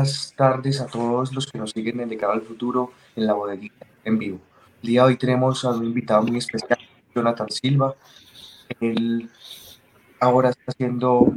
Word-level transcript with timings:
Buenas 0.00 0.32
tardes 0.34 0.80
a 0.80 0.86
todos 0.86 1.30
los 1.34 1.46
que 1.46 1.58
nos 1.58 1.72
siguen 1.72 2.00
en 2.00 2.08
De 2.08 2.16
Cara 2.16 2.32
al 2.32 2.40
Futuro 2.40 2.90
en 3.14 3.26
la 3.26 3.34
bodeguita 3.34 3.86
en 4.02 4.18
vivo. 4.18 4.40
El 4.82 4.88
día 4.88 5.02
de 5.02 5.08
hoy 5.08 5.16
tenemos 5.18 5.62
a 5.66 5.72
un 5.72 5.84
invitado 5.84 6.22
muy 6.22 6.38
especial, 6.38 6.78
Jonathan 7.14 7.50
Silva. 7.50 7.94
Él 8.80 9.28
ahora 10.18 10.48
está 10.48 10.72
siendo 10.72 11.34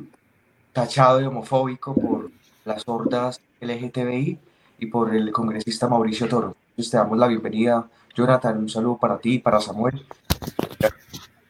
tachado 0.71 1.17
de 1.17 1.27
homofóbico 1.27 1.93
por 1.93 2.31
las 2.63 2.87
hordas 2.87 3.41
LGTBI 3.59 4.39
y 4.79 4.85
por 4.85 5.13
el 5.13 5.33
congresista 5.33 5.89
Mauricio 5.89 6.29
Toro. 6.29 6.55
Entonces 6.69 6.89
te 6.89 6.95
damos 6.95 7.17
la 7.17 7.27
bienvenida, 7.27 7.89
Jonathan. 8.15 8.59
Un 8.59 8.69
saludo 8.69 8.97
para 8.97 9.17
ti 9.17 9.33
y 9.33 9.39
para 9.39 9.59
Samuel. 9.59 10.05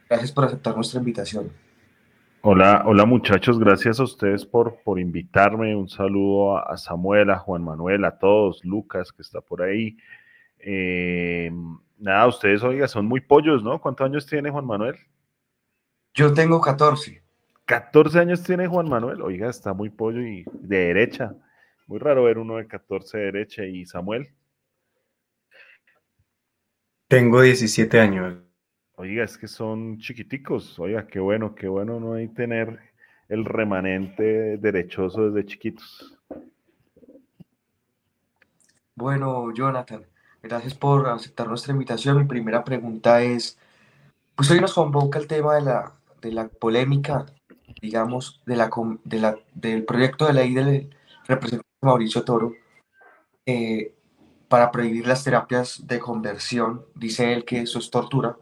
Gracias 0.09 0.31
por 0.31 0.45
aceptar 0.45 0.75
nuestra 0.75 0.98
invitación. 0.98 1.52
Hola, 2.45 2.83
hola 2.85 3.05
muchachos, 3.05 3.57
gracias 3.57 4.02
a 4.02 4.03
ustedes 4.03 4.45
por, 4.45 4.75
por 4.83 4.99
invitarme. 4.99 5.77
Un 5.77 5.88
saludo 5.88 6.57
a, 6.57 6.75
Samuel, 6.75 7.29
a 7.29 7.39
Juan 7.39 7.63
Manuel, 7.63 8.03
a 8.03 8.19
todos, 8.19 8.66
Lucas 8.66 9.13
que 9.13 9.22
está 9.22 9.39
por 9.39 9.61
ahí. 9.61 9.95
Eh, 10.59 11.50
nada, 11.97 12.27
ustedes, 12.27 12.61
oiga, 12.61 12.89
son 12.89 13.05
muy 13.05 13.22
pollos, 13.22 13.63
¿no? 13.63 13.80
¿Cuántos 13.80 14.05
años 14.05 14.25
tiene 14.25 14.50
Juan 14.50 14.66
Manuel? 14.66 14.97
Yo 16.13 16.33
tengo 16.33 16.59
14. 16.59 17.23
14 17.63 18.19
años 18.19 18.44
tiene 18.44 18.67
Juan 18.67 18.89
Manuel, 18.89 19.22
oiga, 19.22 19.50
está 19.50 19.73
muy 19.73 19.89
pollo 19.89 20.19
y 20.19 20.44
de 20.52 20.88
derecha. 20.88 21.33
Muy 21.88 22.00
raro 22.00 22.25
ver 22.25 22.39
uno 22.39 22.57
de 22.57 22.67
14 22.67 23.19
de 23.19 23.23
derecha. 23.23 23.63
¿Y 23.63 23.85
Samuel? 23.85 24.33
Tengo 27.07 27.39
17 27.39 28.02
años. 28.02 28.35
Oiga, 28.95 29.23
es 29.23 29.38
que 29.39 29.47
son 29.47 29.97
chiquiticos. 29.97 30.77
Oiga, 30.77 31.08
qué 31.08 31.19
bueno, 31.19 31.55
qué 31.55 31.67
bueno 31.67 31.99
no 31.99 32.13
hay 32.13 32.27
tener 32.27 32.80
el 33.27 33.44
remanente 33.44 34.58
derechoso 34.58 35.31
desde 35.31 35.47
chiquitos. 35.47 36.16
Bueno, 38.94 39.52
Jonathan, 39.52 40.05
gracias 40.44 40.75
por 40.75 41.09
aceptar 41.09 41.47
nuestra 41.47 41.73
invitación. 41.73 42.19
Mi 42.19 42.25
primera 42.25 42.63
pregunta 42.63 43.23
es, 43.23 43.58
pues 44.35 44.52
hoy 44.52 44.61
nos 44.61 44.75
convoca 44.75 45.17
el 45.17 45.25
tema 45.25 45.55
de 45.55 45.61
la, 45.61 45.94
de 46.22 46.31
la 46.31 46.47
polémica, 46.47 47.25
digamos, 47.81 48.44
de 48.45 48.55
la, 48.57 48.69
de 49.03 49.19
la, 49.19 49.39
del 49.55 49.85
proyecto 49.85 50.28
de 50.28 50.33
ley 50.33 50.53
del 50.53 50.95
representante 51.28 51.67
Mauricio 51.81 52.23
Toro 52.23 52.53
eh, 53.47 53.95
para 54.47 54.69
prohibir 54.69 55.07
las 55.07 55.23
terapias 55.23 55.88
de 55.88 55.97
conversión. 55.97 56.85
Dice 56.94 57.33
él 57.33 57.44
que 57.44 57.61
eso 57.61 57.80
es 57.80 57.89
tortura 57.89 58.38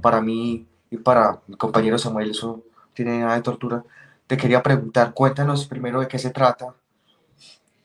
para 0.00 0.20
mí 0.20 0.66
y 0.90 0.96
para 0.98 1.40
mi 1.46 1.56
compañero 1.56 1.98
Samuel 1.98 2.30
eso 2.30 2.62
tiene 2.92 3.20
nada 3.20 3.34
de 3.34 3.42
tortura. 3.42 3.84
Te 4.26 4.36
quería 4.36 4.62
preguntar, 4.62 5.12
cuéntanos 5.12 5.66
primero 5.66 6.00
de 6.00 6.08
qué 6.08 6.18
se 6.18 6.30
trata, 6.30 6.74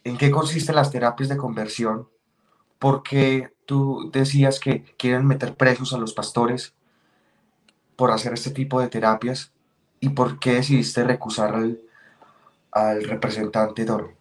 en 0.03 0.17
qué 0.17 0.31
consisten 0.31 0.75
las 0.75 0.91
terapias 0.91 1.29
de 1.29 1.37
conversión, 1.37 2.07
porque 2.77 3.51
tú 3.65 4.09
decías 4.13 4.59
que 4.59 4.83
quieren 4.97 5.25
meter 5.27 5.55
presos 5.55 5.93
a 5.93 5.97
los 5.97 6.13
pastores 6.13 6.73
por 7.95 8.11
hacer 8.11 8.33
este 8.33 8.51
tipo 8.51 8.79
de 8.79 8.87
terapias 8.87 9.51
y 9.99 10.09
por 10.09 10.39
qué 10.39 10.53
decidiste 10.53 11.03
recusar 11.03 11.53
al, 11.55 11.81
al 12.71 13.03
representante 13.03 13.83
Doro. 13.83 14.18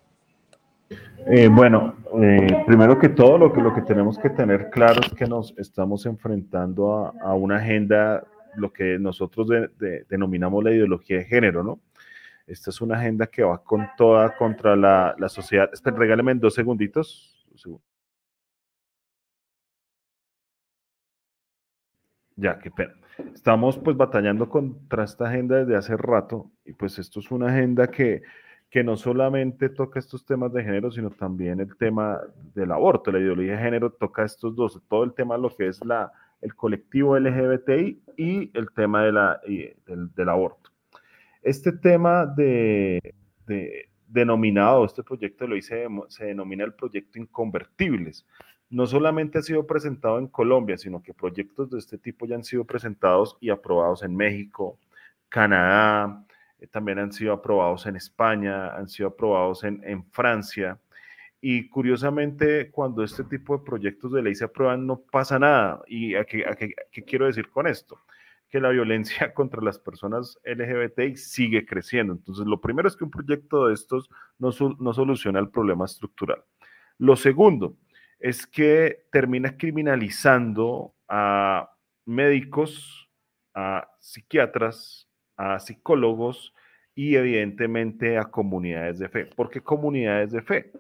Eh, 1.27 1.49
bueno, 1.49 1.97
eh, 2.23 2.65
primero 2.67 2.99
que 2.99 3.11
todo, 3.11 3.37
lo 3.37 3.53
que, 3.53 3.61
lo 3.61 3.75
que 3.75 3.83
tenemos 3.83 4.19
que 4.19 4.31
tener 4.31 4.71
claro 4.71 5.01
es 5.05 5.13
que 5.13 5.27
nos 5.27 5.55
estamos 5.59 6.07
enfrentando 6.07 7.13
a, 7.21 7.35
una 7.35 7.57
agenda, 7.57 8.25
lo 8.57 8.73
que 8.73 8.99
nosotros 8.99 9.49
denominamos 10.09 10.65
la 10.65 10.73
ideología 10.73 11.19
de 11.19 11.25
género, 11.25 11.63
¿no? 11.63 11.81
Esta 12.47 12.71
es 12.71 12.81
una 12.81 12.97
agenda 12.97 13.27
que 13.27 13.43
va 13.43 13.63
con 13.63 13.87
toda 13.99 14.35
contra 14.37 14.75
la, 14.75 15.15
la 15.19 15.29
sociedad. 15.29 15.69
Espera, 15.73 15.97
regálame 15.97 16.35
dos 16.35 16.55
segunditos. 16.55 17.47
Ya, 22.37 22.59
qué 22.59 22.71
pena. 22.71 22.95
Estamos 23.35 23.79
pues 23.79 23.97
batallando 23.97 24.49
contra 24.49 25.05
esta 25.05 25.29
agenda 25.29 25.57
desde 25.57 25.77
hace 25.77 25.97
rato 25.97 26.53
y 26.65 26.73
pues 26.73 26.99
esto 26.99 27.19
es 27.21 27.31
una 27.33 27.49
agenda 27.49 27.89
que 27.89 28.23
que 28.71 28.85
no 28.85 28.97
solamente 28.97 29.71
toca 29.71 29.99
estos 29.99 30.27
temas 30.27 30.53
de 30.53 30.63
género, 30.63 30.91
sino 30.91 31.11
también 31.11 31.61
el 31.61 31.77
tema 31.77 32.21
del 32.55 32.71
aborto. 32.73 33.11
La 33.11 33.19
ideología 33.19 33.53
de 33.53 33.63
género 33.63 33.91
toca 33.91 34.25
estos 34.25 34.55
dos, 34.55 34.81
todo 34.89 35.05
el 35.05 35.15
tema 35.15 35.37
de 35.37 35.43
lo 35.43 35.57
que 35.57 35.69
es 35.69 35.83
la, 35.85 36.13
el 36.43 36.55
colectivo 36.55 37.19
LGBTI 37.19 38.03
y 38.17 38.51
el 38.57 38.71
tema 38.73 39.05
de 39.05 39.13
la, 39.13 39.41
del, 39.47 40.29
aborto. 40.29 40.71
Este 41.43 41.73
tema 41.73 42.27
de, 42.27 43.15
denominado, 44.07 44.85
este 44.85 45.03
proyecto 45.03 45.47
lo 45.47 45.57
hice, 45.57 45.87
se 46.09 46.27
denomina 46.27 46.65
el 46.65 46.75
proyecto 46.75 47.19
Inconvertibles. 47.19 48.27
No 48.69 48.87
solamente 48.87 49.39
ha 49.39 49.43
sido 49.43 49.67
presentado 49.67 50.19
en 50.19 50.27
Colombia, 50.27 50.77
sino 50.77 51.03
que 51.03 51.15
proyectos 51.15 51.71
de 51.71 51.79
este 51.79 51.97
tipo 51.97 52.27
ya 52.27 52.35
han 52.35 52.45
sido 52.45 52.65
presentados 52.65 53.39
y 53.41 53.49
aprobados 53.49 54.03
en 54.03 54.15
México, 54.15 54.79
Canadá, 55.31 56.27
también 56.67 56.99
han 56.99 57.13
sido 57.13 57.33
aprobados 57.33 57.87
en 57.87 57.97
España, 57.97 58.75
han 58.75 58.89
sido 58.89 59.09
aprobados 59.11 59.65
en, 59.65 59.81
en 59.85 60.05
Francia. 60.11 60.79
Y 61.41 61.69
curiosamente, 61.69 62.71
cuando 62.71 63.05
este 63.05 63.23
tipo 63.25 63.57
de 63.57 63.65
proyectos 63.65 64.13
de 64.13 64.23
ley 64.23 64.35
se 64.35 64.45
aprueban, 64.45 64.87
no 64.87 65.01
pasa 65.01 65.39
nada. 65.39 65.83
¿Y 65.87 66.17
a 66.17 66.25
qué, 66.25 66.45
quiero 67.07 67.27
decir 67.27 67.49
con 67.51 67.67
esto? 67.67 68.01
Que 68.51 68.61
la 68.61 68.71
violencia 68.71 69.33
contra 69.35 69.63
las 69.63 69.79
personas 69.79 70.39
LGBTI 70.45 71.17
sigue 71.17 71.65
creciendo. 71.65 72.13
Entonces, 72.13 72.47
lo 72.47 72.61
primero 72.61 72.89
es 72.89 72.97
que 72.97 73.05
un 73.05 73.11
proyecto 73.11 73.69
de 73.69 73.75
estos 73.75 74.11
no, 74.39 74.51
no 74.81 74.93
soluciona 74.93 75.39
el 75.39 75.51
problema 75.51 75.85
estructural. 75.85 76.43
Lo 76.99 77.15
segundo 77.15 77.77
es 78.19 78.47
que 78.47 79.07
termina 79.13 79.57
criminalizando 79.57 80.95
a 81.09 81.71
médicos, 82.05 83.09
a 83.55 83.89
psiquiatras, 84.01 85.08
a 85.39 85.59
psicólogos 85.61 86.53
y 86.95 87.15
evidentemente 87.15 88.19
a 88.19 88.25
comunidades 88.25 88.99
de 88.99 89.09
fe. 89.09 89.25
¿Por 89.25 89.49
qué 89.49 89.61
comunidades 89.61 90.33
de 90.33 90.43
fe? 90.43 90.73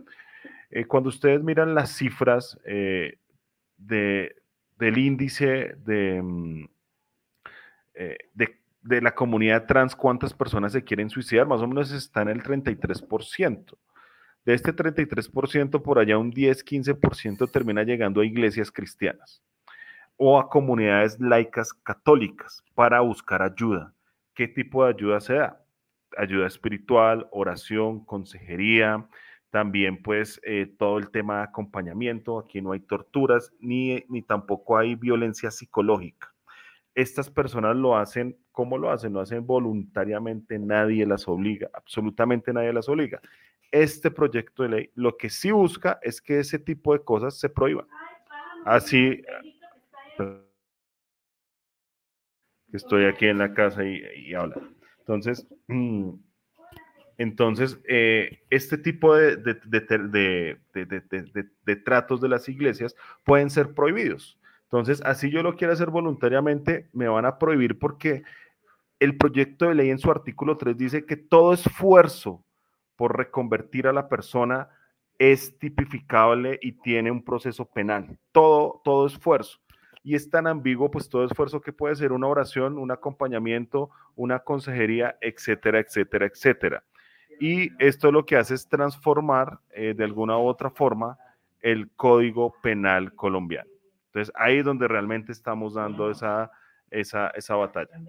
Eh, 0.71 0.85
cuando 0.85 1.09
ustedes 1.09 1.43
miran 1.43 1.75
las 1.75 1.91
cifras 1.93 2.59
eh, 2.67 3.19
de, 3.77 4.35
del 4.79 4.99
índice 4.99 5.77
de, 5.85 6.21
mm, 6.21 6.65
eh, 7.95 8.19
de, 8.35 8.59
de, 8.83 9.01
la 9.01 9.15
comunidad 9.15 9.67
trans, 9.67 9.95
cuántas 9.95 10.35
personas 10.35 10.73
se 10.73 10.83
quieren 10.83 11.09
suicidar, 11.09 11.47
más 11.47 11.63
o 11.63 11.69
menos 11.69 11.93
está 11.93 12.23
en 12.23 12.29
el 12.29 12.43
33%. 12.43 13.77
De 14.45 14.55
este 14.55 14.75
33%, 14.75 15.83
por 15.83 15.99
allá 15.99 16.19
un 16.19 16.33
10-15% 16.33 17.51
termina 17.51 17.85
llegando 17.85 18.21
a 18.21 18.27
iglesias 18.27 18.73
cristianas 18.73 19.43
o 20.17 20.39
a 20.39 20.49
comunidades 20.49 21.21
laicas 21.21 21.73
católicas 21.73 22.65
para 22.75 23.01
buscar 23.01 23.41
ayuda. 23.41 23.95
¿Qué 24.39 24.47
tipo 24.47 24.85
de 24.85 24.91
ayuda 24.91 25.21
se 25.21 25.35
da? 25.35 25.61
Ayuda 26.17 26.47
espiritual, 26.47 27.27
oración, 27.33 28.05
consejería, 28.05 29.05
también 29.51 30.01
pues 30.01 30.41
eh, 30.45 30.73
todo 30.79 30.99
el 30.99 31.11
tema 31.11 31.39
de 31.39 31.43
acompañamiento, 31.43 32.39
aquí 32.39 32.63
no 32.63 32.71
hay 32.71 32.79
torturas 32.79 33.53
ni, 33.59 34.05
ni 34.09 34.23
tampoco 34.23 34.79
hay 34.79 34.95
violencia 34.95 35.51
psicológica. 35.51 36.33
Estas 36.95 37.29
personas 37.29 37.75
lo 37.75 37.97
hacen, 37.97 38.39
¿cómo 38.53 38.79
lo 38.79 38.93
hacen? 38.93 39.13
Lo 39.13 39.21
hacen 39.23 39.45
voluntariamente, 39.45 40.57
nadie 40.57 41.05
las 41.05 41.27
obliga, 41.27 41.69
absolutamente 41.75 42.53
nadie 42.53 42.73
las 42.73 42.89
obliga. 42.89 43.21
Este 43.73 44.09
proyecto 44.09 44.63
de 44.63 44.69
ley 44.69 44.91
lo 44.95 45.17
que 45.17 45.31
sí 45.31 45.51
busca 45.51 45.99
es 46.01 46.23
que 46.23 46.39
ese 46.39 46.61
tipo 46.61 46.93
de 46.93 47.01
cosas 47.01 47.37
se 47.41 47.49
prohíban. 47.49 47.89
Así, 48.65 49.21
que 52.71 52.77
estoy 52.77 53.05
aquí 53.05 53.27
en 53.27 53.39
la 53.39 53.55
casa 53.55 53.85
y, 53.85 54.35
habla. 54.35 54.57
Entonces, 55.01 55.47
mm, 55.69 56.11
entonces 57.17 57.81
eh, 57.89 58.41
este 58.51 58.79
tipo 58.79 59.15
de, 59.15 59.37
de, 59.37 60.57
de, 61.65 61.77
tratos 61.77 62.21
de 62.21 62.29
las 62.29 62.49
iglesias 62.49 62.95
pueden 63.25 63.51
ser 63.51 63.75
prohibidos. 63.75 64.39
Entonces, 64.65 65.01
así 65.05 65.31
yo 65.31 65.43
lo 65.43 65.57
quiero 65.57 65.73
hacer 65.73 65.91
voluntariamente, 65.91 66.89
me 66.93 67.09
van 67.09 67.25
a 67.25 67.39
prohibir 67.39 67.79
porque 67.79 68.23
el 69.01 69.17
proyecto 69.17 69.67
de 69.67 69.75
ley 69.75 69.91
en 69.91 69.99
su 69.99 70.11
artículo 70.11 70.59
3 70.59 70.77
dice 70.77 71.07
que 71.07 71.17
todo 71.17 71.55
esfuerzo 71.55 72.45
por 72.97 73.17
reconvertir 73.17 73.87
a 73.87 73.93
la 73.93 74.09
persona 74.09 74.69
es 75.19 75.59
tipificable 75.59 76.59
y 76.61 76.73
tiene 76.73 77.11
un 77.11 77.25
proceso 77.25 77.65
penal. 77.65 78.19
Todo, 78.33 78.83
todo 78.85 79.07
esfuerzo 79.07 79.59
y 80.09 80.15
es 80.15 80.31
tan 80.31 80.47
ambiguo, 80.47 80.91
pues 80.91 81.07
todo 81.11 81.27
esfuerzo 81.27 81.61
que 81.61 81.71
puede 81.71 81.95
ser 81.95 82.13
una 82.13 82.29
oración, 82.29 82.79
un 82.79 82.91
acompañamiento, 82.91 83.91
una 84.17 84.39
consejería, 84.39 85.19
etcétera, 85.21 85.81
etcétera, 85.81 86.25
etcétera. 86.25 86.83
Y 87.39 87.71
esto 87.79 88.11
lo 88.11 88.25
que 88.25 88.39
hace 88.39 88.55
es 88.55 88.67
transformar 88.67 89.59
eh, 89.69 89.93
de 89.95 90.05
alguna 90.05 90.39
u 90.39 90.47
otra 90.47 90.71
forma 90.71 91.19
el 91.61 91.91
código 91.91 92.55
penal 92.63 93.15
colombiano. 93.17 93.69
Entonces 94.07 94.35
ahí 94.35 94.61
es 94.61 94.65
donde 94.65 94.89
realmente 94.89 95.31
estamos 95.31 95.75
dando 95.75 96.11
esa, 96.11 96.51
esa, 96.91 97.29
esa 97.37 97.57
batalla. 97.57 98.01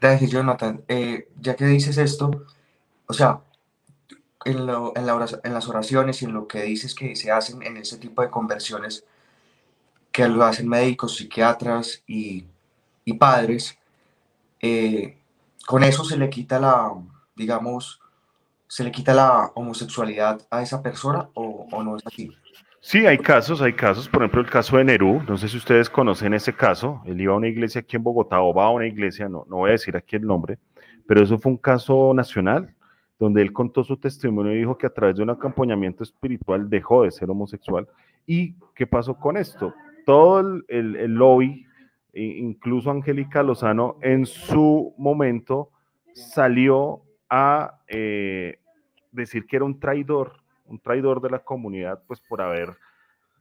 Gracias, 0.00 0.30
Jonathan. 0.30 0.84
Eh, 0.88 1.28
ya 1.38 1.54
que 1.54 1.66
dices 1.66 1.98
esto, 1.98 2.30
o 3.06 3.12
sea, 3.12 3.40
en, 4.46 4.64
las 4.64 5.68
oraciones 5.68 6.22
y 6.22 6.24
en 6.24 6.32
lo 6.32 6.48
que 6.48 6.62
dices 6.62 6.94
que 6.94 7.14
se 7.14 7.30
hacen 7.30 7.62
en 7.62 7.76
ese 7.76 7.98
tipo 7.98 8.22
de 8.22 8.30
conversiones, 8.30 9.04
que 10.12 10.28
lo 10.28 10.44
hacen 10.44 10.68
médicos, 10.68 11.16
psiquiatras 11.16 12.02
y, 12.06 12.44
padres, 13.18 13.78
eh, 14.60 15.16
con 15.66 15.82
eso 15.82 16.04
se 16.04 16.16
le 16.16 16.28
quita 16.28 16.58
la, 16.58 16.92
digamos, 17.34 18.00
se 18.66 18.84
le 18.84 18.90
quita 18.90 19.14
la 19.14 19.50
homosexualidad 19.54 20.40
a 20.50 20.62
esa 20.62 20.82
persona 20.82 21.28
o, 21.34 21.66
o 21.72 21.82
no 21.82 21.96
es 21.96 22.06
así. 22.06 22.30
Sí, 22.80 23.06
hay 23.06 23.18
casos, 23.18 23.60
hay 23.60 23.72
casos, 23.72 24.08
por 24.08 24.22
ejemplo 24.22 24.40
el 24.40 24.50
caso 24.50 24.76
de 24.76 24.84
Nerú, 24.84 25.22
no 25.26 25.36
sé 25.36 25.48
si 25.48 25.56
ustedes 25.56 25.90
conocen 25.90 26.32
ese 26.34 26.52
caso, 26.52 27.02
él 27.06 27.20
iba 27.20 27.32
a 27.32 27.36
una 27.36 27.48
iglesia 27.48 27.80
aquí 27.80 27.96
en 27.96 28.04
Bogotá 28.04 28.40
o 28.40 28.54
va 28.54 28.66
a 28.66 28.70
una 28.70 28.86
iglesia, 28.86 29.28
no, 29.28 29.44
no 29.48 29.56
voy 29.56 29.70
a 29.70 29.72
decir 29.72 29.96
aquí 29.96 30.16
el 30.16 30.26
nombre, 30.26 30.58
pero 31.06 31.22
eso 31.22 31.38
fue 31.38 31.52
un 31.52 31.58
caso 31.58 32.12
nacional, 32.14 32.74
donde 33.18 33.42
él 33.42 33.52
contó 33.52 33.82
su 33.82 33.96
testimonio 33.96 34.52
y 34.52 34.58
dijo 34.58 34.78
que 34.78 34.86
a 34.86 34.92
través 34.92 35.16
de 35.16 35.22
un 35.22 35.30
acompañamiento 35.30 36.04
espiritual 36.04 36.70
dejó 36.70 37.02
de 37.02 37.10
ser 37.10 37.28
homosexual. 37.30 37.88
¿Y 38.26 38.54
qué 38.74 38.86
pasó 38.86 39.14
con 39.14 39.36
esto? 39.36 39.74
Todo 40.08 40.40
el, 40.40 40.96
el, 40.96 41.14
lobby, 41.16 41.66
incluso 42.14 42.90
Angélica 42.90 43.42
Lozano, 43.42 43.98
en 44.00 44.24
su 44.24 44.94
momento 44.96 45.68
salió 46.14 47.02
a 47.28 47.82
eh, 47.88 48.58
decir 49.12 49.46
que 49.46 49.56
era 49.56 49.66
un 49.66 49.78
traidor, 49.78 50.32
un 50.64 50.78
traidor 50.78 51.20
de 51.20 51.28
la 51.28 51.40
comunidad, 51.40 52.02
pues 52.06 52.22
por 52.22 52.40
haber 52.40 52.70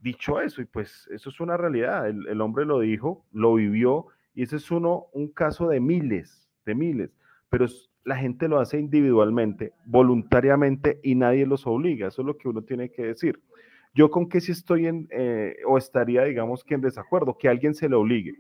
dicho 0.02 0.42
eso. 0.42 0.62
Y 0.62 0.66
pues 0.66 1.08
eso 1.10 1.30
es 1.30 1.40
una 1.40 1.56
realidad. 1.56 2.10
El, 2.10 2.28
el 2.28 2.42
hombre 2.42 2.66
lo 2.66 2.82
dijo, 2.82 3.24
lo 3.32 3.54
vivió, 3.54 4.08
y 4.36 4.44
ese 4.44 4.58
es 4.58 4.70
uno, 4.70 5.06
un 5.14 5.30
caso 5.30 5.70
de 5.70 5.80
miles, 5.80 6.50
de 6.66 6.76
miles. 6.76 7.16
Pero 7.48 7.68
la 8.04 8.18
gente 8.18 8.50
lo 8.50 8.60
hace 8.60 8.78
individualmente, 8.78 9.72
voluntariamente, 9.86 11.00
y 11.02 11.16
nadie 11.16 11.46
los 11.46 11.66
obliga. 11.66 12.10
Eso 12.10 12.24
es 12.24 12.26
lo 12.26 12.38
que 12.38 12.50
uno 12.50 12.62
tiene 12.62 12.92
que 12.92 13.04
decir. 13.04 13.40
Yo 13.98 14.12
con 14.12 14.30
que 14.30 14.42
si 14.42 14.52
estoy 14.52 14.86
en, 14.86 15.08
eh, 15.10 15.56
o 15.66 15.76
estaría, 15.76 16.24
digamos, 16.24 16.64
que 16.64 16.76
en 16.76 16.82
desacuerdo, 16.82 17.36
que 17.36 17.50
alguien 17.50 17.74
se 17.74 17.90
le 17.90 17.96
obligue, 17.96 18.36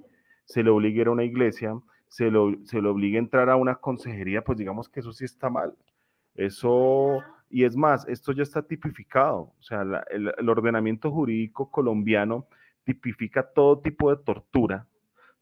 se 0.45 0.62
le 0.62 0.69
obligue 0.69 1.00
a 1.00 1.01
ir 1.01 1.07
a 1.07 1.12
una 1.12 1.24
iglesia, 1.24 1.74
se 2.07 2.30
lo, 2.30 2.56
se 2.63 2.77
obligue 2.77 3.18
a 3.18 3.21
entrar 3.21 3.50
a 3.50 3.56
una 3.56 3.74
consejería, 3.75 4.44
pues 4.44 4.59
digamos 4.59 4.88
que 4.88 5.00
eso 5.00 5.12
sí 5.12 5.25
está 5.25 5.50
mal. 5.50 5.75
Eso 6.36 7.24
y 7.50 7.63
es 7.63 7.75
más, 7.75 8.07
esto 8.07 8.33
ya 8.33 8.44
está 8.44 8.62
tipificado, 8.62 9.54
o 9.57 9.62
sea, 9.62 9.83
el, 10.12 10.50
ordenamiento 10.50 11.09
jurídico 11.12 11.71
colombiano 11.71 12.48
tipifica 12.83 13.42
todo 13.42 13.80
tipo 13.80 14.13
de 14.13 14.21
tortura, 14.24 14.86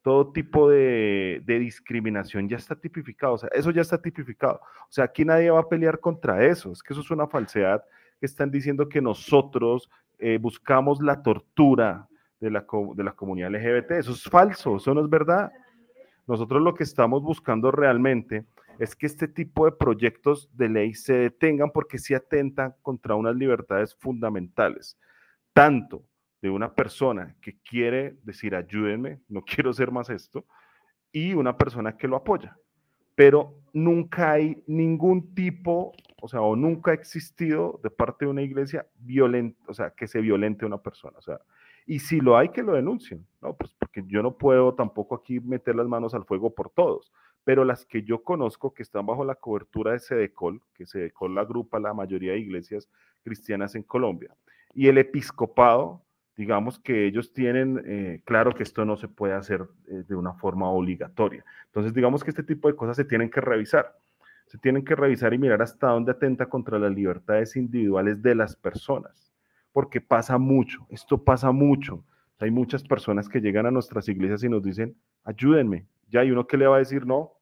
todo 0.01 0.31
tipo 0.31 0.69
de, 0.69 1.43
discriminación 1.45 2.47
ya 2.47 2.55
está 2.55 2.79
tipificado, 2.79 3.33
o 3.33 3.37
sea, 3.37 3.49
eso 3.53 3.71
ya 3.71 3.81
está 3.81 3.99
tipificado. 4.01 4.61
O 4.87 4.91
sea, 4.91 5.05
aquí 5.05 5.25
nadie 5.25 5.49
va 5.49 5.59
a 5.59 5.67
pelear 5.67 5.99
contra 5.99 6.45
eso, 6.45 6.71
es 6.71 6.81
que 6.81 6.93
eso 6.93 7.01
es 7.01 7.11
una 7.11 7.27
falsedad 7.27 7.83
que 8.19 8.27
están 8.27 8.51
diciendo 8.51 8.87
que 8.87 9.01
nosotros 9.01 9.89
eh, 10.19 10.37
buscamos 10.39 11.01
la 11.01 11.21
tortura 11.21 12.07
de 12.39 12.51
la, 12.51 12.65
de 12.95 13.03
la 13.03 13.13
comunidad 13.13 13.51
LGBT. 13.51 13.91
Eso 13.91 14.11
es 14.11 14.23
falso, 14.23 14.77
eso 14.77 14.93
no 14.93 15.01
es 15.01 15.09
verdad. 15.09 15.51
Nosotros 16.27 16.61
lo 16.61 16.73
que 16.73 16.83
estamos 16.83 17.21
buscando 17.21 17.71
realmente 17.71 18.45
es 18.79 18.95
que 18.95 19.05
este 19.05 19.27
tipo 19.27 19.65
de 19.65 19.71
proyectos 19.71 20.49
de 20.53 20.69
ley 20.69 20.93
se 20.93 21.13
detengan 21.13 21.71
porque 21.71 21.97
sí 21.97 22.13
atentan 22.13 22.75
contra 22.81 23.15
unas 23.15 23.35
libertades 23.35 23.95
fundamentales, 23.95 24.97
tanto 25.53 26.03
de 26.41 26.49
una 26.49 26.73
persona 26.73 27.35
que 27.41 27.57
quiere 27.59 28.17
decir 28.23 28.55
ayúdenme, 28.55 29.21
no 29.27 29.41
quiero 29.45 29.73
ser 29.73 29.91
más 29.91 30.09
esto, 30.09 30.45
y 31.11 31.33
una 31.33 31.57
persona 31.57 31.95
que 31.95 32.07
lo 32.07 32.17
apoya. 32.17 32.57
Pero 33.15 33.55
nunca 33.71 34.33
hay 34.33 34.61
ningún 34.67 35.33
tipo, 35.33 35.93
o 36.25 36.27
sea, 36.27 36.41
o 36.41 36.55
nunca 36.55 36.91
ha 36.91 36.93
existido 36.93 37.79
de 37.83 37.89
parte 37.89 38.25
de 38.25 38.31
una 38.31 38.41
iglesia 38.41 38.87
violenta, 38.99 39.63
o 39.67 39.73
sea, 39.73 39.91
que 39.91 40.07
se 40.07 40.21
violente 40.21 40.65
a 40.65 40.67
una 40.67 40.81
persona. 40.81 41.17
O 41.17 41.21
sea, 41.21 41.39
y 41.85 41.99
si 41.99 42.19
lo 42.19 42.37
hay, 42.37 42.49
que 42.49 42.63
lo 42.63 42.73
denuncien, 42.73 43.25
¿no? 43.41 43.55
Pues 43.55 43.73
porque 43.77 44.03
yo 44.07 44.23
no 44.23 44.37
puedo 44.37 44.73
tampoco 44.73 45.15
aquí 45.15 45.39
meter 45.39 45.75
las 45.75 45.87
manos 45.87 46.13
al 46.13 46.25
fuego 46.25 46.53
por 46.53 46.69
todos 46.71 47.11
pero 47.45 47.63
las 47.63 47.85
que 47.85 48.01
yo 48.01 48.23
conozco 48.23 48.73
que 48.73 48.83
están 48.83 49.05
bajo 49.05 49.23
la 49.23 49.35
cobertura 49.35 49.93
de 49.93 49.99
Sedecol, 49.99 50.61
que 50.73 50.85
Sedecol 50.85 51.37
agrupa 51.37 51.79
la 51.79 51.93
mayoría 51.93 52.33
de 52.33 52.39
iglesias 52.39 52.89
cristianas 53.23 53.75
en 53.75 53.83
Colombia, 53.83 54.35
y 54.73 54.87
el 54.87 54.97
episcopado, 54.97 56.01
digamos 56.35 56.79
que 56.79 57.05
ellos 57.05 57.31
tienen 57.33 57.81
eh, 57.85 58.21
claro 58.25 58.51
que 58.51 58.63
esto 58.63 58.83
no 58.83 58.97
se 58.97 59.07
puede 59.07 59.33
hacer 59.33 59.67
eh, 59.87 60.03
de 60.07 60.15
una 60.15 60.33
forma 60.33 60.69
obligatoria. 60.69 61.45
Entonces, 61.67 61.93
digamos 61.93 62.23
que 62.23 62.31
este 62.31 62.43
tipo 62.43 62.67
de 62.67 62.75
cosas 62.75 62.97
se 62.97 63.05
tienen 63.05 63.29
que 63.29 63.41
revisar. 63.41 63.95
Se 64.45 64.57
tienen 64.57 64.85
que 64.85 64.95
revisar 64.95 65.33
y 65.33 65.37
mirar 65.37 65.61
hasta 65.61 65.87
dónde 65.87 66.11
atenta 66.11 66.47
contra 66.47 66.79
las 66.79 66.93
libertades 66.93 67.55
individuales 67.55 68.21
de 68.21 68.35
las 68.35 68.55
personas, 68.55 69.33
porque 69.71 70.01
pasa 70.01 70.37
mucho, 70.37 70.85
esto 70.89 71.23
pasa 71.23 71.51
mucho. 71.51 72.03
Hay 72.39 72.51
muchas 72.51 72.83
personas 72.83 73.29
que 73.29 73.41
llegan 73.41 73.65
a 73.65 73.71
nuestras 73.71 74.07
iglesias 74.09 74.43
y 74.43 74.49
nos 74.49 74.61
dicen, 74.61 74.95
ayúdenme, 75.23 75.87
ya 76.09 76.19
hay 76.19 76.31
uno 76.31 76.45
que 76.47 76.57
le 76.57 76.67
va 76.67 76.75
a 76.75 76.79
decir, 76.79 77.05
no, 77.05 77.33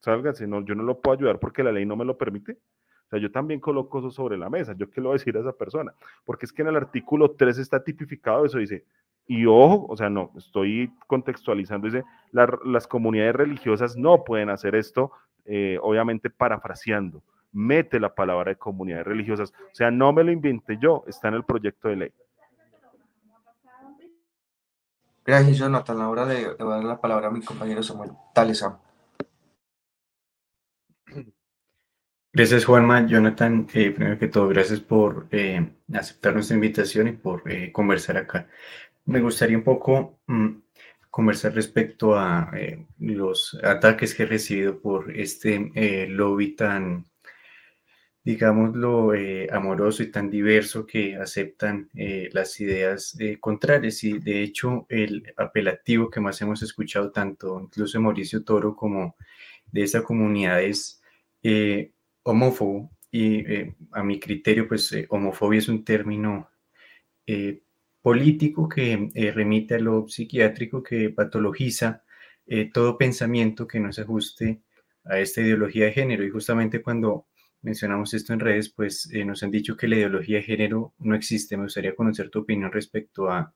sálganse, 0.00 0.46
no, 0.46 0.64
yo 0.64 0.74
no 0.74 0.82
lo 0.82 1.00
puedo 1.00 1.16
ayudar 1.18 1.38
porque 1.38 1.62
la 1.62 1.72
ley 1.72 1.86
no 1.86 1.96
me 1.96 2.04
lo 2.04 2.18
permite. 2.18 2.52
O 2.52 3.10
sea, 3.10 3.18
yo 3.18 3.32
también 3.32 3.58
coloco 3.58 3.98
eso 3.98 4.10
sobre 4.10 4.38
la 4.38 4.48
mesa. 4.48 4.72
¿Yo 4.76 4.88
qué 4.88 5.00
le 5.00 5.08
voy 5.08 5.14
a 5.14 5.18
decir 5.18 5.36
a 5.36 5.40
esa 5.40 5.52
persona? 5.52 5.92
Porque 6.24 6.46
es 6.46 6.52
que 6.52 6.62
en 6.62 6.68
el 6.68 6.76
artículo 6.76 7.32
3 7.32 7.58
está 7.58 7.82
tipificado 7.82 8.44
eso, 8.44 8.58
dice, 8.58 8.84
y 9.26 9.46
ojo, 9.46 9.86
o 9.88 9.96
sea, 9.96 10.10
no, 10.10 10.32
estoy 10.36 10.92
contextualizando, 11.06 11.86
dice, 11.86 12.04
las 12.32 12.86
comunidades 12.86 13.34
religiosas 13.34 13.96
no 13.96 14.24
pueden 14.24 14.50
hacer 14.50 14.74
esto, 14.74 15.12
eh, 15.44 15.78
obviamente 15.82 16.30
parafraseando, 16.30 17.22
mete 17.52 17.98
la 17.98 18.14
palabra 18.14 18.50
de 18.50 18.56
comunidades 18.56 19.06
religiosas, 19.06 19.52
o 19.52 19.74
sea, 19.74 19.90
no 19.90 20.12
me 20.12 20.24
lo 20.24 20.32
inventé 20.32 20.78
yo, 20.80 21.04
está 21.06 21.28
en 21.28 21.34
el 21.34 21.44
proyecto 21.44 21.88
de 21.88 21.96
ley. 21.96 22.12
Gracias, 25.24 25.58
Jonathan. 25.58 25.96
A 25.96 25.98
la 26.00 26.08
hora 26.08 26.26
de, 26.26 26.56
dar 26.56 26.82
la 26.82 27.00
palabra 27.00 27.28
a 27.28 27.30
mi 27.30 27.40
compañero 27.42 27.82
Samuel. 27.82 28.10
Dale, 28.34 28.54
Sam. 28.54 28.78
Gracias, 32.32 32.64
Juanma. 32.64 33.06
Jonathan, 33.06 33.66
eh, 33.74 33.90
primero 33.90 34.18
que 34.18 34.28
todo, 34.28 34.48
gracias 34.48 34.80
por 34.80 35.28
eh, 35.30 35.72
aceptar 35.92 36.34
nuestra 36.34 36.54
invitación 36.54 37.08
y 37.08 37.12
por 37.12 37.42
eh, 37.50 37.72
conversar 37.72 38.16
acá. 38.16 38.48
Me 39.04 39.20
gustaría 39.20 39.56
un 39.56 39.64
poco 39.64 40.20
mm, 40.26 40.48
conversar 41.10 41.54
respecto 41.54 42.16
a 42.16 42.50
los 42.98 43.58
ataques 43.62 44.14
que 44.14 44.22
he 44.22 44.26
recibido 44.26 44.80
por 44.80 45.16
este 45.16 46.06
lobby 46.08 46.54
tan 46.54 47.04
digámoslo, 48.24 49.14
eh, 49.14 49.48
amoroso 49.50 50.02
y 50.02 50.10
tan 50.10 50.30
diverso 50.30 50.86
que 50.86 51.16
aceptan 51.16 51.88
eh, 51.94 52.28
las 52.32 52.60
ideas 52.60 53.16
eh, 53.18 53.38
contrarias. 53.40 54.04
Y 54.04 54.18
de 54.18 54.42
hecho, 54.42 54.86
el 54.88 55.32
apelativo 55.36 56.10
que 56.10 56.20
más 56.20 56.40
hemos 56.42 56.62
escuchado, 56.62 57.10
tanto 57.10 57.60
incluso 57.60 57.98
de 57.98 58.04
Mauricio 58.04 58.44
Toro 58.44 58.76
como 58.76 59.16
de 59.72 59.82
esa 59.82 60.02
comunidad, 60.02 60.62
es 60.62 61.02
homófobo. 62.22 62.90
Y 63.12 63.44
a 63.92 64.04
mi 64.04 64.20
criterio, 64.20 64.68
pues 64.68 64.94
homofobia 65.08 65.58
es 65.58 65.68
un 65.68 65.84
término 65.84 66.48
político 68.02 68.68
que 68.68 69.10
remite 69.34 69.74
a 69.74 69.80
lo 69.80 70.08
psiquiátrico, 70.08 70.82
que 70.82 71.10
patologiza 71.10 72.02
todo 72.72 72.98
pensamiento 72.98 73.66
que 73.66 73.78
no 73.78 73.92
se 73.92 74.02
ajuste 74.02 74.60
a 75.04 75.18
esta 75.18 75.40
ideología 75.40 75.86
de 75.86 75.92
género. 75.92 76.24
Y 76.24 76.30
justamente 76.30 76.82
cuando 76.82 77.26
mencionamos 77.62 78.14
esto 78.14 78.32
en 78.32 78.40
redes, 78.40 78.70
pues 78.70 79.10
eh, 79.12 79.24
nos 79.24 79.42
han 79.42 79.50
dicho 79.50 79.76
que 79.76 79.88
la 79.88 79.96
ideología 79.96 80.38
de 80.38 80.42
género 80.42 80.94
no 80.98 81.14
existe. 81.14 81.56
Me 81.56 81.64
gustaría 81.64 81.94
conocer 81.94 82.30
tu 82.30 82.40
opinión 82.40 82.72
respecto 82.72 83.30
a 83.30 83.52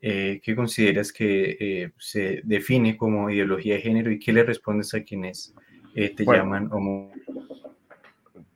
eh, 0.00 0.40
qué 0.42 0.54
consideras 0.54 1.12
que 1.12 1.56
eh, 1.58 1.92
se 1.98 2.40
define 2.44 2.96
como 2.96 3.30
ideología 3.30 3.74
de 3.74 3.80
género 3.80 4.10
y 4.10 4.18
qué 4.18 4.32
le 4.32 4.42
respondes 4.42 4.92
a 4.94 5.02
quienes 5.02 5.54
te 5.94 6.24
llaman 6.24 6.68
homo. 6.72 7.12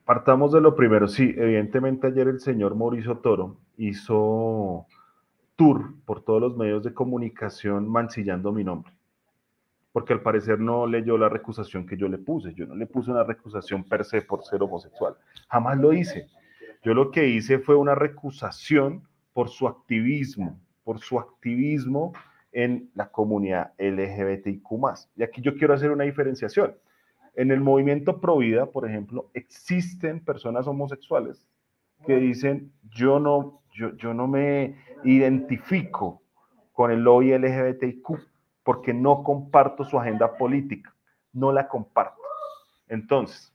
Partamos 0.04 0.52
de 0.52 0.60
lo 0.60 0.74
primero. 0.74 1.06
Sí, 1.06 1.34
evidentemente 1.36 2.08
ayer 2.08 2.26
el 2.26 2.40
señor 2.40 2.74
Mauricio 2.74 3.18
Toro 3.18 3.60
hizo 3.76 4.86
tour 5.58 5.92
por 6.06 6.22
todos 6.22 6.40
los 6.40 6.56
medios 6.56 6.82
de 6.82 6.94
comunicación 6.94 7.86
mancillando 7.86 8.52
mi 8.52 8.64
nombre 8.64 8.98
porque 9.98 10.12
al 10.12 10.22
parecer 10.22 10.60
no 10.60 10.86
leyó 10.86 11.18
la 11.18 11.28
recusación 11.28 11.84
que 11.84 11.96
yo 11.96 12.06
le 12.06 12.18
puse. 12.18 12.54
Yo 12.54 12.66
no 12.66 12.76
le 12.76 12.86
puse 12.86 13.10
una 13.10 13.24
recusación 13.24 13.82
per 13.82 14.04
se 14.04 14.22
por 14.22 14.44
ser 14.44 14.62
homosexual. 14.62 15.16
Jamás 15.48 15.76
lo 15.76 15.92
hice. 15.92 16.28
Yo 16.84 16.94
lo 16.94 17.10
que 17.10 17.26
hice 17.26 17.58
fue 17.58 17.74
una 17.74 17.96
recusación 17.96 19.02
por 19.32 19.48
su 19.48 19.66
activismo, 19.66 20.60
por 20.84 21.00
su 21.00 21.18
activismo 21.18 22.12
en 22.52 22.90
la 22.94 23.10
comunidad 23.10 23.72
LGBTIQ. 23.78 24.62
Y 25.16 25.24
aquí 25.24 25.42
yo 25.42 25.56
quiero 25.56 25.74
hacer 25.74 25.90
una 25.90 26.04
diferenciación. 26.04 26.76
En 27.34 27.50
el 27.50 27.60
movimiento 27.60 28.20
Provida, 28.20 28.66
por 28.66 28.88
ejemplo, 28.88 29.30
existen 29.34 30.24
personas 30.24 30.68
homosexuales 30.68 31.48
que 32.06 32.16
dicen, 32.16 32.72
yo 32.90 33.18
no, 33.18 33.62
yo, 33.78 34.14
no 34.14 34.26
me 34.26 34.76
identifico 35.04 36.22
con 36.72 36.90
el 36.90 37.02
lobby 37.02 37.36
LGBTIQ 37.36 38.06
porque 38.62 38.92
no 38.92 39.22
comparto 39.22 39.84
su 39.84 39.98
agenda 39.98 40.36
política, 40.36 40.94
no 41.32 41.52
la 41.52 41.68
comparto. 41.68 42.22
Entonces, 42.88 43.54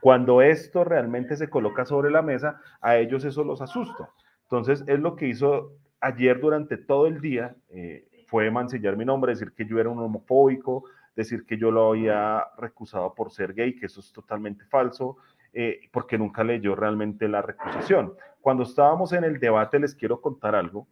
Cuando 0.00 0.42
esto 0.42 0.82
realmente 0.82 1.36
se 1.36 1.48
coloca 1.48 1.84
sobre 1.84 2.10
la 2.10 2.22
mesa, 2.22 2.60
a 2.80 2.96
ellos 2.96 3.24
eso 3.24 3.44
los 3.44 3.62
asusta. 3.62 4.10
Entonces, 4.44 4.82
es 4.88 4.98
lo 4.98 5.14
que 5.14 5.28
hizo 5.28 5.76
ayer 6.00 6.40
durante 6.40 6.76
todo 6.76 7.06
el 7.06 7.20
día, 7.20 7.54
eh, 7.68 8.08
fue 8.26 8.50
mancillar 8.50 8.96
mi 8.96 9.04
nombre, 9.04 9.32
decir 9.32 9.52
que 9.52 9.64
yo 9.64 9.78
era 9.78 9.90
un 9.90 10.00
homofóbico, 10.00 10.84
decir 11.14 11.46
que 11.46 11.56
yo 11.56 11.70
lo 11.70 11.90
había 11.90 12.44
recusado 12.58 13.14
por 13.14 13.30
ser 13.30 13.54
gay, 13.54 13.76
que 13.76 13.86
eso 13.86 14.00
es 14.00 14.12
totalmente 14.12 14.64
falso, 14.64 15.18
eh, 15.52 15.80
porque 15.92 16.18
nunca 16.18 16.44
leyó 16.44 16.74
realmente 16.74 17.28
la 17.28 17.42
recusación. 17.42 18.14
Cuando 18.40 18.62
estábamos 18.62 19.12
en 19.12 19.24
el 19.24 19.38
debate, 19.38 19.78
les 19.78 19.94
quiero 19.94 20.20
contar 20.20 20.54
algo, 20.54 20.88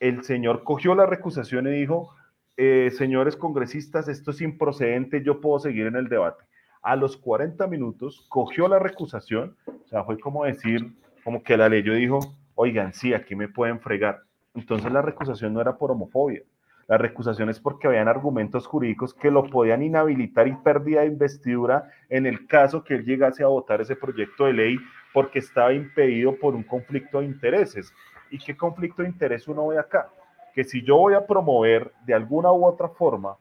el 0.00 0.22
señor 0.22 0.64
cogió 0.64 0.94
la 0.94 1.06
recusación 1.06 1.66
y 1.66 1.72
dijo, 1.72 2.14
eh, 2.56 2.90
señores 2.92 3.36
congresistas, 3.36 4.08
esto 4.08 4.30
es 4.30 4.40
improcedente, 4.40 5.22
yo 5.22 5.40
puedo 5.40 5.58
seguir 5.58 5.86
en 5.86 5.96
el 5.96 6.08
debate. 6.08 6.44
A 6.82 6.96
los 6.96 7.16
40 7.16 7.66
minutos 7.66 8.26
cogió 8.28 8.68
la 8.68 8.78
recusación, 8.78 9.56
o 9.66 9.86
sea, 9.88 10.04
fue 10.04 10.18
como 10.18 10.44
decir, 10.44 10.94
como 11.24 11.42
que 11.42 11.56
la 11.56 11.68
leyó 11.68 11.94
dijo, 11.94 12.20
oigan, 12.54 12.92
sí, 12.92 13.14
aquí 13.14 13.34
me 13.34 13.48
pueden 13.48 13.80
fregar. 13.80 14.20
Entonces 14.54 14.92
la 14.92 15.02
recusación 15.02 15.52
no 15.52 15.60
era 15.60 15.76
por 15.76 15.90
homofobia, 15.90 16.42
la 16.86 16.98
recusación 16.98 17.48
es 17.48 17.60
porque 17.60 17.86
habían 17.86 18.08
argumentos 18.08 18.66
jurídicos 18.66 19.14
que 19.14 19.30
lo 19.30 19.44
podían 19.44 19.82
inhabilitar 19.82 20.46
y 20.48 20.54
pérdida 20.56 21.00
de 21.00 21.06
investidura 21.06 21.90
en 22.08 22.26
el 22.26 22.46
caso 22.46 22.84
que 22.84 22.94
él 22.94 23.04
llegase 23.04 23.42
a 23.42 23.48
votar 23.48 23.80
ese 23.80 23.96
proyecto 23.96 24.44
de 24.44 24.52
ley 24.52 24.78
porque 25.12 25.38
estaba 25.38 25.72
impedido 25.72 26.36
por 26.36 26.54
un 26.54 26.62
conflicto 26.62 27.20
de 27.20 27.26
intereses. 27.26 27.92
¿Y 28.30 28.38
qué 28.38 28.56
conflicto 28.56 29.02
de 29.02 29.08
interés 29.08 29.48
uno 29.48 29.68
ve 29.68 29.78
acá? 29.78 30.10
Que 30.54 30.64
si 30.64 30.82
yo 30.82 30.96
voy 30.96 31.14
a 31.14 31.26
promover 31.26 31.92
de 32.04 32.14
alguna 32.14 32.52
u 32.52 32.64
otra 32.66 32.88
forma 32.88 33.36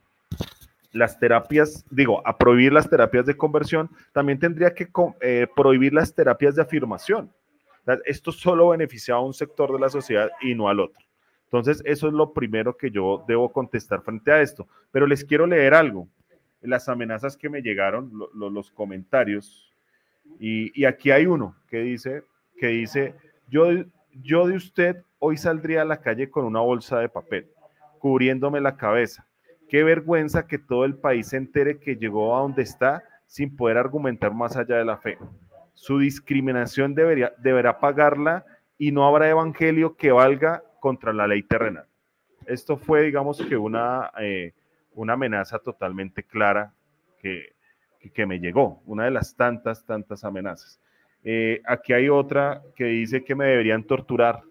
las 0.91 1.19
terapias, 1.19 1.83
digo, 1.89 2.21
a 2.25 2.38
prohibir 2.38 2.71
las 2.71 2.89
terapias 2.89 3.25
de 3.25 3.35
conversión, 3.35 3.89
también 4.13 4.39
tendría 4.39 4.73
que 4.73 4.88
eh, 5.21 5.47
prohibir 5.55 5.93
las 5.93 6.13
terapias 6.13 6.55
de 6.55 6.62
afirmación. 6.62 7.31
Esto 8.05 8.31
solo 8.31 8.69
beneficia 8.69 9.15
a 9.15 9.19
un 9.19 9.33
sector 9.33 9.73
de 9.73 9.79
la 9.79 9.89
sociedad 9.89 10.29
y 10.41 10.55
no 10.55 10.69
al 10.69 10.79
otro. 10.79 11.03
Entonces, 11.53 11.83
eso 11.86 12.07
es 12.07 12.13
lo 12.13 12.33
primero 12.33 12.75
que 12.75 12.89
yo 12.89 13.24
debo 13.27 13.51
contestar 13.51 14.01
frente 14.01 14.31
a 14.31 14.41
esto. 14.41 14.67
Pero 14.91 15.05
les 15.05 15.24
quiero 15.24 15.45
leer 15.45 15.75
algo. 15.75 16.07
Las 16.62 16.89
amenazas 16.89 17.38
que 17.38 17.48
me 17.48 17.62
llegaron, 17.62 18.12
los 18.33 18.72
comentarios. 18.72 19.72
Y, 20.39 20.83
aquí 20.83 21.12
hay 21.12 21.27
uno 21.27 21.55
que 21.67 21.81
dice, 21.81 22.24
que 22.57 22.69
dice, 22.69 23.13
yo, 23.50 23.67
yo 24.13 24.48
de 24.48 24.55
usted 24.55 25.03
hoy 25.19 25.38
saldría 25.38 25.83
a 25.83 25.86
la 25.86 26.01
calle 26.01 26.31
con 26.31 26.43
una 26.45 26.60
bolsa 26.60 26.98
de 26.98 27.07
papel, 27.07 27.48
cubriéndome 28.00 28.60
la 28.60 28.75
cabeza. 28.75 29.27
Qué 29.69 29.83
vergüenza 29.83 30.48
que 30.48 30.57
todo 30.57 30.86
el 30.86 30.95
país 30.95 31.27
se 31.27 31.38
entere 31.38 31.77
que 31.77 31.98
llegó 31.98 32.36
a 32.36 32.41
donde 32.41 32.63
está 32.63 33.03
sin 33.27 33.55
poder 33.55 33.77
argumentar 33.77 34.33
más 34.33 34.57
allá 34.57 34.77
de 34.77 34.86
la 34.86 34.98
fe. 34.98 35.19
Su 35.75 36.00
discriminación 36.00 36.95
debería, 36.95 37.31
deberá 37.38 37.79
pagarla 37.79 38.43
y 38.79 38.91
no 38.91 39.05
habrá 39.05 39.29
evangelio 39.29 39.95
que 39.95 40.12
valga 40.12 40.63
contra 40.83 41.13
la 41.13 41.25
ley 41.25 41.43
terrenal. 41.43 41.85
Esto 42.45 42.75
fue, 42.75 43.03
digamos, 43.03 43.37
que 43.37 43.55
una, 43.55 44.11
eh, 44.19 44.51
una 44.95 45.13
amenaza 45.13 45.57
totalmente 45.57 46.23
clara 46.23 46.73
que, 47.19 47.53
que, 48.13 48.25
me 48.25 48.37
llegó, 48.37 48.83
una 48.85 49.05
de 49.05 49.11
las 49.11 49.33
tantas, 49.33 49.85
tantas 49.85 50.25
amenazas. 50.25 50.81
Eh, 51.23 51.61
aquí 51.65 51.93
hay 51.93 52.09
otra 52.09 52.61
que 52.75 52.83
dice 52.83 53.23
que 53.23 53.33
me 53.33 53.45
deberían 53.45 53.85
torturar. 53.85 54.41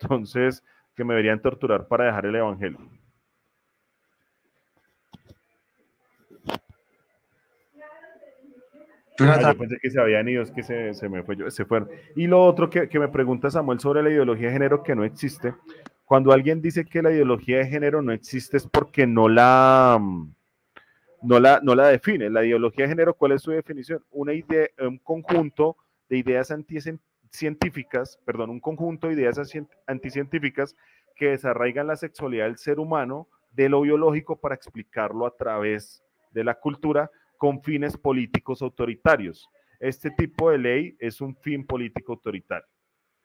Entonces, 0.00 0.64
que 0.96 1.04
me 1.04 1.14
deberían 1.14 1.40
torturar 1.40 1.86
para 1.86 2.06
dejar 2.06 2.26
el 2.26 2.34
evangelio. 2.34 2.80
Ah, 9.20 9.52
yo 9.52 9.58
pensé 9.58 9.78
que 9.80 9.90
se 9.90 10.00
habían 10.00 10.28
ido, 10.28 10.42
es 10.42 10.50
que 10.50 10.62
se, 10.62 10.94
se 10.94 11.08
me 11.08 11.22
fue, 11.22 11.50
se 11.50 11.64
fueron. 11.64 11.88
Y 12.14 12.26
lo 12.26 12.42
otro 12.42 12.68
que, 12.68 12.88
que, 12.88 12.98
me 12.98 13.08
pregunta 13.08 13.50
Samuel 13.50 13.80
sobre 13.80 14.02
la 14.02 14.10
ideología 14.10 14.48
de 14.48 14.52
género 14.52 14.82
que 14.82 14.94
no 14.94 15.04
existe. 15.04 15.54
Cuando 16.04 16.32
alguien 16.32 16.62
dice 16.62 16.84
que 16.84 17.02
la 17.02 17.10
ideología 17.10 17.58
de 17.58 17.66
género 17.66 18.02
no 18.02 18.12
existe 18.12 18.56
es 18.56 18.66
porque 18.66 19.06
no 19.06 19.28
la, 19.28 20.00
no 21.22 21.40
la, 21.40 21.60
no 21.62 21.74
la 21.74 21.88
define. 21.88 22.30
La 22.30 22.44
ideología 22.44 22.84
de 22.84 22.90
género, 22.90 23.14
¿cuál 23.14 23.32
es 23.32 23.42
su 23.42 23.50
definición? 23.50 24.04
Una 24.10 24.32
idea, 24.32 24.68
un 24.78 24.98
conjunto 24.98 25.76
de 26.08 26.18
ideas 26.18 26.50
anticientíficas, 26.50 28.20
perdón, 28.24 28.50
un 28.50 28.60
conjunto 28.60 29.08
de 29.08 29.14
ideas 29.14 29.40
anticientíficas 29.86 30.76
que 31.16 31.30
desarraigan 31.30 31.86
la 31.86 31.96
sexualidad 31.96 32.44
del 32.44 32.58
ser 32.58 32.78
humano 32.78 33.28
de 33.50 33.68
lo 33.68 33.80
biológico 33.80 34.36
para 34.36 34.54
explicarlo 34.54 35.26
a 35.26 35.34
través 35.34 36.04
de 36.30 36.44
la 36.44 36.54
cultura 36.54 37.10
con 37.38 37.62
fines 37.62 37.96
políticos 37.96 38.62
autoritarios. 38.62 39.48
Este 39.78 40.10
tipo 40.10 40.50
de 40.50 40.58
ley 40.58 40.96
es 40.98 41.20
un 41.20 41.36
fin 41.36 41.66
político 41.66 42.12
autoritario. 42.14 42.68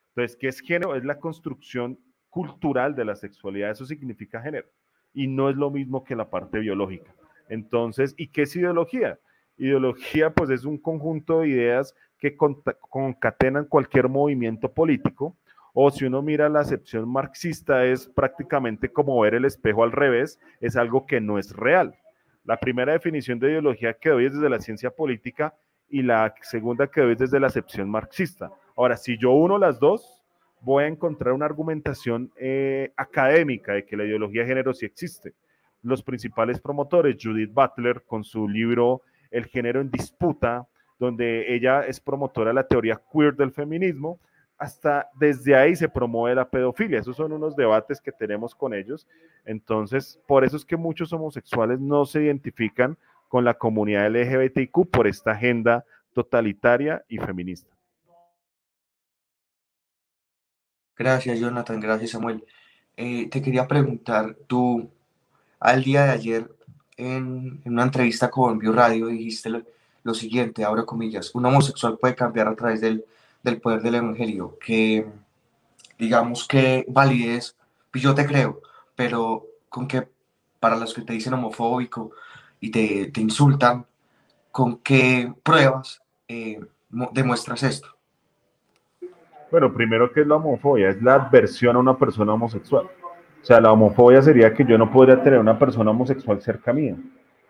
Entonces, 0.09 0.37
¿qué 0.37 0.47
es 0.49 0.59
género? 0.59 0.95
Es 0.95 1.05
la 1.05 1.19
construcción 1.19 1.97
cultural 2.29 2.95
de 2.95 3.05
la 3.05 3.15
sexualidad. 3.15 3.71
Eso 3.71 3.85
significa 3.85 4.41
género. 4.41 4.67
Y 5.13 5.27
no 5.27 5.49
es 5.49 5.55
lo 5.55 5.69
mismo 5.69 6.03
que 6.03 6.15
la 6.15 6.29
parte 6.29 6.59
biológica. 6.59 7.13
Entonces, 7.49 8.13
¿y 8.17 8.27
qué 8.27 8.43
es 8.43 8.55
ideología? 8.55 9.19
Ideología, 9.57 10.33
pues, 10.33 10.49
es 10.49 10.65
un 10.65 10.77
conjunto 10.77 11.41
de 11.41 11.49
ideas 11.49 11.95
que 12.17 12.35
concatenan 12.35 13.65
cualquier 13.65 14.09
movimiento 14.09 14.71
político. 14.71 15.37
O 15.73 15.89
si 15.89 16.05
uno 16.05 16.21
mira 16.21 16.49
la 16.49 16.59
acepción 16.59 17.09
marxista, 17.09 17.85
es 17.85 18.07
prácticamente 18.07 18.91
como 18.91 19.19
ver 19.21 19.35
el 19.35 19.45
espejo 19.45 19.83
al 19.83 19.91
revés, 19.91 20.39
es 20.59 20.75
algo 20.75 21.05
que 21.05 21.21
no 21.21 21.39
es 21.39 21.55
real. 21.55 21.95
La 22.43 22.59
primera 22.59 22.93
definición 22.93 23.39
de 23.39 23.51
ideología 23.51 23.93
que 23.93 24.09
doy 24.09 24.25
es 24.25 24.33
desde 24.33 24.49
la 24.49 24.59
ciencia 24.59 24.89
política 24.89 25.53
y 25.89 26.01
la 26.01 26.33
segunda 26.41 26.87
que 26.87 27.01
doy 27.01 27.13
es 27.13 27.19
desde 27.19 27.39
la 27.39 27.47
acepción 27.47 27.89
marxista. 27.89 28.51
Ahora, 28.75 28.97
si 28.97 29.17
yo 29.17 29.31
uno 29.31 29.57
las 29.57 29.79
dos, 29.79 30.23
voy 30.61 30.85
a 30.85 30.87
encontrar 30.87 31.33
una 31.33 31.45
argumentación 31.45 32.31
eh, 32.37 32.93
académica 32.95 33.73
de 33.73 33.85
que 33.85 33.97
la 33.97 34.05
ideología 34.05 34.41
de 34.41 34.47
género 34.47 34.73
sí 34.73 34.85
existe. 34.85 35.33
Los 35.83 36.03
principales 36.03 36.59
promotores, 36.59 37.17
Judith 37.21 37.51
Butler, 37.53 38.03
con 38.05 38.23
su 38.23 38.47
libro 38.47 39.01
El 39.29 39.45
género 39.45 39.81
en 39.81 39.91
disputa, 39.91 40.67
donde 40.99 41.53
ella 41.53 41.81
es 41.81 41.99
promotora 41.99 42.51
de 42.51 42.55
la 42.55 42.67
teoría 42.67 43.01
queer 43.11 43.35
del 43.35 43.51
feminismo, 43.51 44.19
hasta 44.61 45.09
desde 45.15 45.55
ahí 45.55 45.75
se 45.75 45.89
promueve 45.89 46.35
la 46.35 46.47
pedofilia. 46.47 46.99
Esos 46.99 47.17
son 47.17 47.33
unos 47.33 47.55
debates 47.55 47.99
que 47.99 48.11
tenemos 48.11 48.53
con 48.53 48.75
ellos. 48.75 49.07
Entonces, 49.43 50.19
por 50.27 50.45
eso 50.45 50.55
es 50.55 50.63
que 50.63 50.77
muchos 50.77 51.11
homosexuales 51.11 51.79
no 51.79 52.05
se 52.05 52.21
identifican 52.21 52.95
con 53.27 53.43
la 53.43 53.55
comunidad 53.55 54.11
LGBTIQ 54.11 54.87
por 54.91 55.07
esta 55.07 55.31
agenda 55.31 55.83
totalitaria 56.13 57.03
y 57.07 57.17
feminista. 57.17 57.71
Gracias, 60.95 61.39
Jonathan. 61.39 61.79
Gracias, 61.79 62.11
Samuel. 62.11 62.45
Eh, 62.95 63.29
te 63.31 63.41
quería 63.41 63.67
preguntar, 63.67 64.35
tú 64.45 64.91
al 65.59 65.83
día 65.83 66.03
de 66.03 66.11
ayer 66.11 66.51
en, 66.97 67.63
una 67.65 67.81
entrevista 67.81 68.29
con 68.29 68.59
Bio 68.59 68.73
Radio 68.73 69.07
dijiste 69.07 69.49
lo 70.03 70.13
siguiente, 70.13 70.63
abro 70.63 70.85
comillas, 70.85 71.33
un 71.33 71.47
homosexual 71.47 71.97
puede 71.97 72.13
cambiar 72.13 72.47
a 72.47 72.55
través 72.55 72.79
del 72.79 73.03
del 73.43 73.59
poder 73.59 73.81
del 73.81 73.95
evangelio, 73.95 74.57
que 74.59 75.05
digamos 75.97 76.47
que 76.47 76.85
validez, 76.87 77.55
pues 77.91 78.03
yo 78.03 78.13
te 78.13 78.25
creo, 78.25 78.61
pero 78.95 79.45
con 79.69 79.87
que 79.87 80.07
para 80.59 80.75
los 80.75 80.93
que 80.93 81.01
te 81.01 81.13
dicen 81.13 81.33
homofóbico 81.33 82.11
y 82.59 82.71
te, 82.71 83.11
te 83.11 83.21
insultan, 83.21 83.85
¿con 84.51 84.77
qué 84.77 85.33
pruebas 85.43 86.01
eh, 86.27 86.59
demuestras 87.11 87.63
esto? 87.63 87.87
Bueno, 89.49 89.73
primero, 89.73 90.11
¿qué 90.13 90.21
es 90.21 90.27
la 90.27 90.35
homofobia? 90.35 90.89
Es 90.89 91.01
la 91.01 91.15
adversión 91.15 91.75
a 91.75 91.79
una 91.79 91.97
persona 91.97 92.33
homosexual. 92.33 92.85
O 92.85 93.45
sea, 93.45 93.59
la 93.59 93.71
homofobia 93.71 94.21
sería 94.21 94.53
que 94.53 94.63
yo 94.63 94.77
no 94.77 94.91
podría 94.91 95.21
tener 95.21 95.39
una 95.39 95.57
persona 95.57 95.91
homosexual 95.91 96.41
cerca 96.41 96.71
mía. 96.71 96.95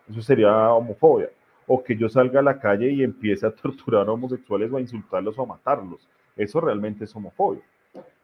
Eso 0.09 0.21
sería 0.21 0.71
homofobia 0.71 1.29
o 1.73 1.81
que 1.81 1.95
yo 1.95 2.09
salga 2.09 2.41
a 2.41 2.43
la 2.43 2.59
calle 2.59 2.91
y 2.91 3.01
empiece 3.01 3.47
a 3.47 3.51
torturar 3.55 4.09
a 4.09 4.11
homosexuales 4.11 4.69
o 4.73 4.75
a 4.75 4.81
insultarlos 4.81 5.39
o 5.39 5.43
a 5.43 5.45
matarlos. 5.45 6.05
Eso 6.35 6.59
realmente 6.59 7.05
es 7.05 7.15
homofobia. 7.15 7.61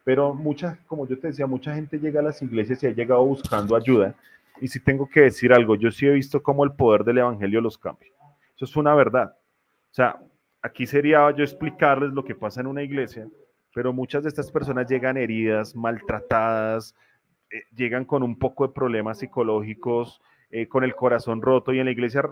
Pero 0.03 0.33
mucha, 0.33 0.79
como 0.85 1.07
yo 1.07 1.17
te 1.17 1.27
decía, 1.27 1.47
mucha 1.47 1.73
gente 1.73 1.97
llega 1.97 2.19
a 2.19 2.23
las 2.23 2.41
iglesias 2.41 2.83
y 2.83 2.87
ha 2.87 2.91
llegado 2.91 3.23
buscando 3.25 3.77
ayuda. 3.77 4.15
Y 4.59 4.67
si 4.67 4.81
tengo 4.81 5.07
que 5.07 5.21
decir 5.21 5.53
algo, 5.53 5.75
yo 5.75 5.91
sí 5.91 6.05
he 6.05 6.11
visto 6.11 6.43
cómo 6.43 6.65
el 6.65 6.73
poder 6.73 7.05
del 7.05 7.19
evangelio 7.19 7.61
los 7.61 7.77
cambia. 7.77 8.09
Eso 8.53 8.65
es 8.65 8.75
una 8.75 8.93
verdad. 8.95 9.33
O 9.91 9.93
sea, 9.93 10.19
aquí 10.61 10.85
sería 10.85 11.31
yo 11.31 11.43
explicarles 11.43 12.11
lo 12.11 12.25
que 12.25 12.35
pasa 12.35 12.59
en 12.59 12.67
una 12.67 12.83
iglesia, 12.83 13.29
pero 13.73 13.93
muchas 13.93 14.23
de 14.23 14.29
estas 14.29 14.51
personas 14.51 14.89
llegan 14.89 15.15
heridas, 15.15 15.73
maltratadas, 15.73 16.95
eh, 17.49 17.63
llegan 17.73 18.03
con 18.03 18.23
un 18.23 18.37
poco 18.37 18.67
de 18.67 18.73
problemas 18.73 19.19
psicológicos, 19.19 20.21
eh, 20.49 20.67
con 20.67 20.85
el 20.85 20.95
corazón 20.95 21.41
roto 21.41 21.73
y 21.73 21.79
en 21.79 21.85
la 21.85 21.91
iglesia 21.91 22.23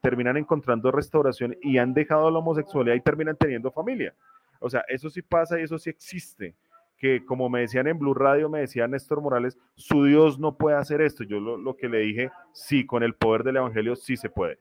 terminan 0.00 0.38
encontrando 0.38 0.90
restauración 0.90 1.54
y 1.60 1.76
han 1.76 1.92
dejado 1.92 2.30
la 2.30 2.38
homosexualidad 2.38 2.96
y 2.96 3.02
terminan 3.02 3.36
teniendo 3.36 3.70
familia. 3.70 4.14
O 4.58 4.70
sea, 4.70 4.84
eso 4.88 5.10
sí 5.10 5.20
pasa 5.20 5.60
y 5.60 5.64
eso 5.64 5.78
sí 5.78 5.90
existe. 5.90 6.54
Que 6.96 7.24
como 7.26 7.50
me 7.50 7.60
decían 7.60 7.86
en 7.86 7.98
Blue 7.98 8.14
Radio, 8.14 8.48
me 8.48 8.60
decía 8.60 8.88
Néstor 8.88 9.20
Morales, 9.20 9.58
su 9.74 10.04
Dios 10.04 10.38
no 10.38 10.56
puede 10.56 10.78
hacer 10.78 11.02
esto. 11.02 11.24
Yo 11.24 11.40
lo, 11.40 11.76
que 11.76 11.90
le 11.90 11.98
dije, 11.98 12.30
sí, 12.52 12.86
con 12.86 13.02
el 13.02 13.14
poder 13.14 13.44
del 13.44 13.58
Evangelio 13.58 13.94
sí 13.96 14.16
se 14.16 14.30
puede. 14.30 14.58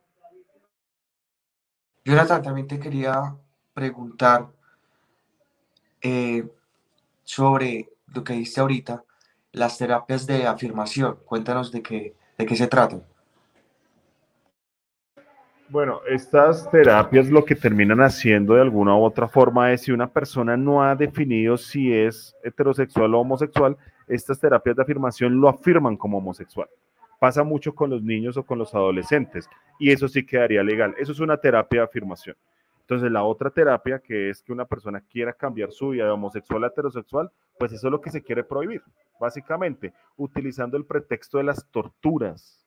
Jonathan, 2.03 2.41
también 2.41 2.67
te 2.67 2.79
quería 2.79 3.35
preguntar 3.73 4.47
eh, 6.01 6.45
sobre 7.23 7.89
lo 8.13 8.23
que 8.23 8.33
diste 8.33 8.59
ahorita, 8.59 9.03
las 9.53 9.77
terapias 9.77 10.27
de 10.27 10.45
afirmación. 10.45 11.19
Cuéntanos 11.25 11.71
de 11.71 11.81
qué, 11.81 12.15
de 12.37 12.45
qué 12.45 12.55
se 12.55 12.67
tratan. 12.67 13.01
Bueno, 15.69 15.99
estas 16.07 16.69
terapias 16.71 17.29
lo 17.29 17.43
que 17.43 17.53
terminan 17.53 17.99
haciendo 17.99 18.53
de 18.53 18.61
alguna 18.61 18.95
u 18.95 19.03
otra 19.03 19.27
forma 19.27 19.73
es 19.73 19.81
si 19.81 19.91
una 19.91 20.07
persona 20.07 20.55
no 20.55 20.81
ha 20.81 20.95
definido 20.95 21.57
si 21.57 21.93
es 21.93 22.33
heterosexual 22.41 23.13
o 23.13 23.19
homosexual, 23.19 23.75
estas 24.07 24.39
terapias 24.39 24.77
de 24.77 24.83
afirmación 24.83 25.41
lo 25.41 25.49
afirman 25.49 25.97
como 25.97 26.19
homosexual. 26.19 26.69
Pasa 27.19 27.43
mucho 27.43 27.75
con 27.75 27.89
los 27.89 28.01
niños 28.01 28.37
o 28.37 28.43
con 28.43 28.59
los 28.59 28.73
adolescentes 28.73 29.49
y 29.77 29.91
eso 29.91 30.07
sí 30.07 30.25
quedaría 30.25 30.63
legal. 30.63 30.95
Eso 30.97 31.11
es 31.11 31.19
una 31.19 31.35
terapia 31.35 31.81
de 31.81 31.85
afirmación. 31.87 32.37
Entonces, 32.87 33.11
la 33.11 33.23
otra 33.23 33.49
terapia, 33.49 33.99
que 33.99 34.29
es 34.29 34.41
que 34.41 34.53
una 34.53 34.63
persona 34.63 35.01
quiera 35.01 35.33
cambiar 35.33 35.73
su 35.73 35.89
vida 35.89 36.05
de 36.05 36.11
homosexual 36.11 36.63
a 36.63 36.67
heterosexual, 36.67 37.29
pues 37.59 37.73
eso 37.73 37.87
es 37.87 37.91
lo 37.91 37.99
que 37.99 38.11
se 38.11 38.23
quiere 38.23 38.45
prohibir, 38.45 38.81
básicamente, 39.19 39.93
utilizando 40.15 40.77
el 40.77 40.85
pretexto 40.85 41.37
de 41.37 41.43
las 41.43 41.69
torturas. 41.69 42.65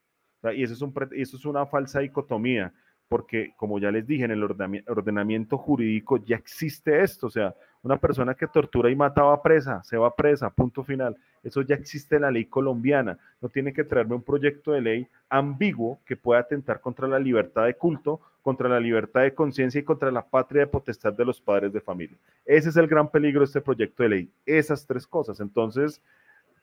Y 0.55 0.62
eso 0.62 0.75
es, 0.75 0.83
un, 0.83 0.93
eso 1.12 1.39
es 1.39 1.45
una 1.47 1.65
falsa 1.65 2.00
dicotomía 2.00 2.71
porque 3.11 3.55
como 3.57 3.81
ya 3.81 3.90
les 3.90 4.07
dije, 4.07 4.25
en 4.25 4.31
el 4.31 4.45
ordenamiento 4.45 5.59
jurídico 5.59 6.19
ya 6.19 6.37
existe 6.37 7.02
esto, 7.02 7.26
o 7.26 7.31
sea, 7.31 7.57
una 7.83 7.97
persona 7.97 8.37
que 8.37 8.47
tortura 8.47 8.88
y 8.88 8.95
mata 8.95 9.25
va 9.25 9.43
presa, 9.43 9.83
se 9.83 9.97
va 9.97 10.14
presa, 10.14 10.49
punto 10.49 10.85
final. 10.85 11.17
Eso 11.43 11.62
ya 11.62 11.75
existe 11.75 12.14
en 12.14 12.23
la 12.23 12.31
ley 12.31 12.45
colombiana. 12.45 13.19
No 13.40 13.49
tiene 13.49 13.73
que 13.73 13.83
traerme 13.83 14.14
un 14.14 14.23
proyecto 14.23 14.71
de 14.71 14.81
ley 14.81 15.09
ambiguo 15.29 15.99
que 16.07 16.17
pueda 16.17 16.43
atentar 16.43 16.81
contra 16.81 17.09
la 17.09 17.19
libertad 17.19 17.64
de 17.64 17.75
culto, 17.75 18.21
contra 18.43 18.69
la 18.69 18.79
libertad 18.79 19.23
de 19.23 19.35
conciencia 19.35 19.81
y 19.81 19.85
contra 19.85 20.12
la 20.12 20.25
patria 20.25 20.61
de 20.61 20.67
potestad 20.69 21.12
de 21.12 21.25
los 21.25 21.40
padres 21.40 21.73
de 21.73 21.81
familia. 21.81 22.17
Ese 22.47 22.69
es 22.69 22.76
el 22.76 22.87
gran 22.87 23.11
peligro 23.11 23.40
de 23.40 23.47
este 23.47 23.61
proyecto 23.61 24.05
de 24.05 24.09
ley, 24.09 24.31
esas 24.47 24.87
tres 24.87 25.05
cosas. 25.05 25.40
Entonces, 25.40 26.00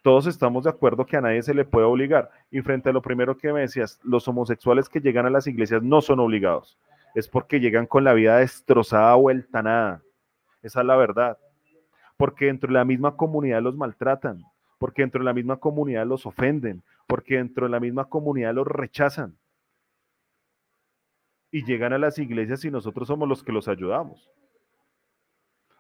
todos 0.02 0.28
estamos 0.28 0.64
de 0.64 0.70
acuerdo 0.70 1.06
que 1.06 1.18
a 1.18 1.22
nadie 1.22 1.42
se 1.42 1.54
le 1.54 1.66
puede 1.66 1.86
obligar. 1.86 2.30
Y 2.52 2.62
frente 2.62 2.90
a 2.90 2.94
lo 2.94 3.02
primero 3.02 3.38
que 3.38 3.52
me 3.52 3.62
decías, 3.62 4.00
los 4.04 4.28
homosexuales 4.28 4.90
que 4.90 5.02
llegan 5.02 5.26
a 5.26 5.30
las 5.30 5.48
iglesias 5.48 5.84
no 5.84 6.02
son 6.02 6.20
obligados. 6.20 6.78
Es 7.16 7.28
porque 7.28 7.60
llegan 7.60 7.88
con 7.88 8.04
la 8.04 8.14
vida 8.14 8.38
destrozada, 8.38 9.16
vuelta 9.16 9.62
nada. 9.62 10.04
Esa 10.62 10.82
es 10.82 10.86
la 10.86 10.96
verdad. 10.96 11.38
Porque 12.16 12.46
dentro 12.46 12.68
de 12.68 12.76
la 12.76 12.86
misma 12.86 13.16
comunidad 13.16 13.62
los 13.62 13.76
maltratan. 13.76 14.44
Porque 14.78 15.02
dentro 15.02 15.20
de 15.20 15.26
la 15.26 15.34
misma 15.34 15.58
comunidad 15.58 16.06
los 16.06 16.26
ofenden. 16.26 16.84
Porque 17.08 17.38
dentro 17.38 17.66
de 17.66 17.72
la 17.72 17.80
misma 17.80 18.06
comunidad 18.06 18.54
los 18.54 18.68
rechazan. 18.68 19.38
Y 21.52 21.66
llegan 21.66 21.94
a 21.94 21.98
las 21.98 22.20
iglesias 22.20 22.64
y 22.66 22.72
nosotros 22.72 23.08
somos 23.08 23.28
los 23.28 23.44
que 23.44 23.52
los 23.52 23.68
ayudamos. 23.68 24.30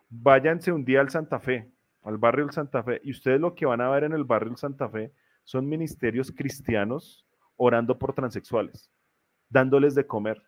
Váyanse 0.10 0.72
un 0.72 0.86
día 0.86 1.02
al 1.02 1.10
Santa 1.10 1.40
Fe 1.40 1.70
al 2.08 2.18
barrio 2.18 2.46
del 2.46 2.54
Santa 2.54 2.84
Fe, 2.84 3.02
y 3.04 3.12
ustedes 3.12 3.42
lo 3.42 3.54
que 3.54 3.66
van 3.66 3.82
a 3.82 3.90
ver 3.90 4.06
en 4.06 4.14
el 4.14 4.24
barrio 4.24 4.50
del 4.50 4.58
Santa 4.58 4.88
Fe 4.88 5.12
son 5.44 5.68
ministerios 5.68 6.32
cristianos 6.32 7.26
orando 7.58 8.00
por 8.00 8.14
transexuales, 8.14 8.90
dándoles 9.50 9.94
de 9.94 10.08
comer, 10.08 10.42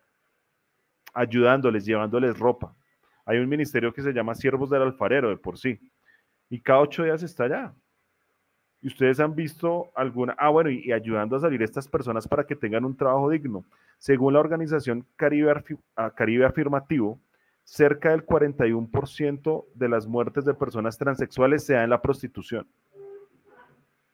ayudándoles, 1.12 1.84
llevándoles 1.84 2.38
ropa. 2.38 2.74
Hay 3.26 3.38
un 3.38 3.48
ministerio 3.48 3.92
que 3.92 4.00
se 4.00 4.12
llama 4.12 4.34
Siervos 4.34 4.70
del 4.70 4.80
Alfarero, 4.80 5.28
de 5.28 5.36
por 5.36 5.58
sí, 5.58 5.78
y 6.48 6.60
cada 6.60 6.80
ocho 6.80 7.04
días 7.04 7.22
está 7.22 7.44
allá. 7.44 7.74
Y 8.80 8.86
ustedes 8.86 9.20
han 9.20 9.34
visto 9.34 9.92
alguna, 9.94 10.34
ah, 10.38 10.48
bueno, 10.48 10.70
y, 10.70 10.90
ayudando 10.92 11.36
a 11.36 11.40
salir 11.40 11.62
estas 11.62 11.86
personas 11.86 12.26
para 12.26 12.46
que 12.46 12.56
tengan 12.56 12.86
un 12.86 12.96
trabajo 12.96 13.28
digno. 13.28 13.66
Según 13.98 14.32
la 14.32 14.40
organización 14.40 15.06
Caribe, 15.16 15.52
ah, 15.96 16.10
Caribe 16.10 16.46
Afirmativo, 16.46 17.20
cerca 17.70 18.10
del 18.10 18.26
41% 18.26 19.64
de 19.74 19.88
las 19.88 20.04
muertes 20.04 20.44
de 20.44 20.54
personas 20.54 20.98
transexuales 20.98 21.64
se 21.64 21.74
da 21.74 21.84
en 21.84 21.90
la 21.90 22.02
prostitución. 22.02 22.66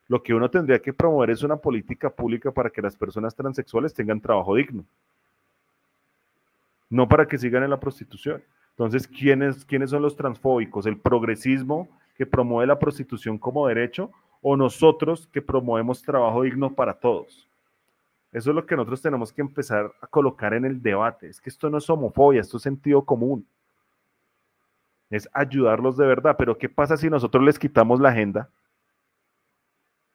Lo 0.08 0.22
que 0.22 0.34
uno 0.34 0.50
tendría 0.50 0.78
que 0.78 0.92
promover 0.92 1.30
es 1.30 1.42
una 1.42 1.56
política 1.56 2.10
pública 2.10 2.52
para 2.52 2.68
que 2.68 2.82
las 2.82 2.94
personas 2.94 3.34
transexuales 3.34 3.94
tengan 3.94 4.20
trabajo 4.20 4.54
digno, 4.54 4.84
no 6.90 7.08
para 7.08 7.26
que 7.26 7.38
sigan 7.38 7.62
en 7.62 7.70
la 7.70 7.80
prostitución. 7.80 8.44
Entonces, 8.72 9.08
¿quiénes, 9.08 9.64
¿quiénes 9.64 9.88
son 9.88 10.02
los 10.02 10.16
transfóbicos? 10.16 10.84
¿El 10.84 10.98
progresismo 10.98 11.88
que 12.14 12.26
promueve 12.26 12.66
la 12.66 12.78
prostitución 12.78 13.38
como 13.38 13.66
derecho 13.66 14.10
o 14.42 14.54
nosotros 14.54 15.28
que 15.32 15.40
promovemos 15.40 16.02
trabajo 16.02 16.42
digno 16.42 16.74
para 16.74 16.92
todos? 16.92 17.48
Eso 18.36 18.50
es 18.50 18.54
lo 18.54 18.66
que 18.66 18.76
nosotros 18.76 19.00
tenemos 19.00 19.32
que 19.32 19.40
empezar 19.40 19.90
a 19.98 20.06
colocar 20.06 20.52
en 20.52 20.66
el 20.66 20.82
debate. 20.82 21.26
Es 21.26 21.40
que 21.40 21.48
esto 21.48 21.70
no 21.70 21.78
es 21.78 21.88
homofobia, 21.88 22.42
esto 22.42 22.58
es 22.58 22.64
sentido 22.64 23.02
común. 23.02 23.48
Es 25.08 25.26
ayudarlos 25.32 25.96
de 25.96 26.06
verdad. 26.06 26.36
Pero 26.36 26.58
¿qué 26.58 26.68
pasa 26.68 26.98
si 26.98 27.08
nosotros 27.08 27.42
les 27.42 27.58
quitamos 27.58 27.98
la 27.98 28.10
agenda? 28.10 28.50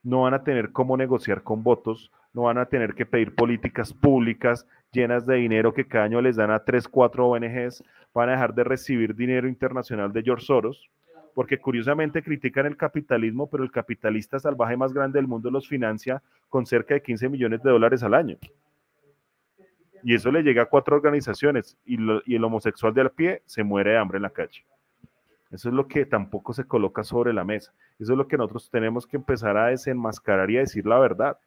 No 0.03 0.21
van 0.21 0.35
a 0.35 0.43
tener 0.43 0.71
cómo 0.71 0.95
negociar 0.95 1.41
con 1.41 1.63
votos, 1.63 2.11
no 2.31 2.43
van 2.43 2.59
a 2.59 2.67
tener 2.67 2.93
que 2.93 3.07
pedir 3.07 3.33
políticas 3.33 3.91
públicas 3.91 4.67
llenas 4.91 5.25
de 5.25 5.37
dinero 5.37 5.73
que 5.73 5.87
cada 5.87 6.05
año 6.05 6.21
les 6.21 6.35
dan 6.35 6.51
a 6.51 6.63
tres, 6.63 6.87
cuatro 6.87 7.27
ONGs, 7.27 7.83
van 8.13 8.29
a 8.29 8.33
dejar 8.33 8.53
de 8.53 8.63
recibir 8.63 9.15
dinero 9.15 9.47
internacional 9.47 10.13
de 10.13 10.21
George 10.21 10.45
Soros 10.45 10.91
porque 11.33 11.59
curiosamente 11.59 12.23
critican 12.23 12.65
el 12.65 12.77
capitalismo, 12.77 13.49
pero 13.49 13.63
el 13.63 13.71
capitalista 13.71 14.39
salvaje 14.39 14.77
más 14.77 14.93
grande 14.93 15.19
del 15.19 15.27
mundo 15.27 15.49
los 15.49 15.67
financia 15.67 16.21
con 16.49 16.65
cerca 16.65 16.93
de 16.93 17.01
15 17.01 17.29
millones 17.29 17.63
de 17.63 17.71
dólares 17.71 18.03
al 18.03 18.13
año. 18.13 18.37
Y 20.03 20.15
eso 20.15 20.31
le 20.31 20.41
llega 20.41 20.63
a 20.63 20.65
cuatro 20.65 20.95
organizaciones 20.95 21.77
y, 21.85 21.95
el 21.95 22.43
homosexual 22.43 22.93
de 22.93 23.01
al 23.01 23.11
pie 23.11 23.43
se 23.45 23.63
muere 23.63 23.91
de 23.91 23.97
hambre 23.97 24.17
en 24.17 24.23
la 24.23 24.31
calle. 24.31 24.65
Eso 25.51 25.69
es 25.69 25.75
lo 25.75 25.87
que 25.87 26.05
tampoco 26.05 26.53
se 26.53 26.65
coloca 26.65 27.03
sobre 27.03 27.33
la 27.33 27.43
mesa. 27.43 27.73
Eso 27.99 28.13
es 28.13 28.17
lo 28.17 28.27
que 28.27 28.37
nosotros 28.37 28.69
tenemos 28.71 29.05
que 29.05 29.17
empezar 29.17 29.57
a 29.57 29.67
desenmascarar 29.67 30.49
y 30.49 30.57
a 30.57 30.61
decir 30.61 30.85
la 30.85 30.97
verdad. 30.97 31.37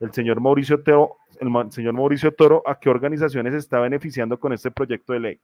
El 0.00 0.12
señor 0.12 0.40
Mauricio 0.40 0.82
Toro, 0.82 1.18
el 1.38 1.72
señor 1.72 1.94
Mauricio 1.94 2.32
Toro, 2.32 2.62
¿a 2.66 2.78
qué 2.78 2.88
organizaciones 2.88 3.54
está 3.54 3.78
beneficiando 3.78 4.40
con 4.40 4.52
este 4.52 4.70
proyecto 4.70 5.12
de 5.12 5.20
ley? 5.20 5.40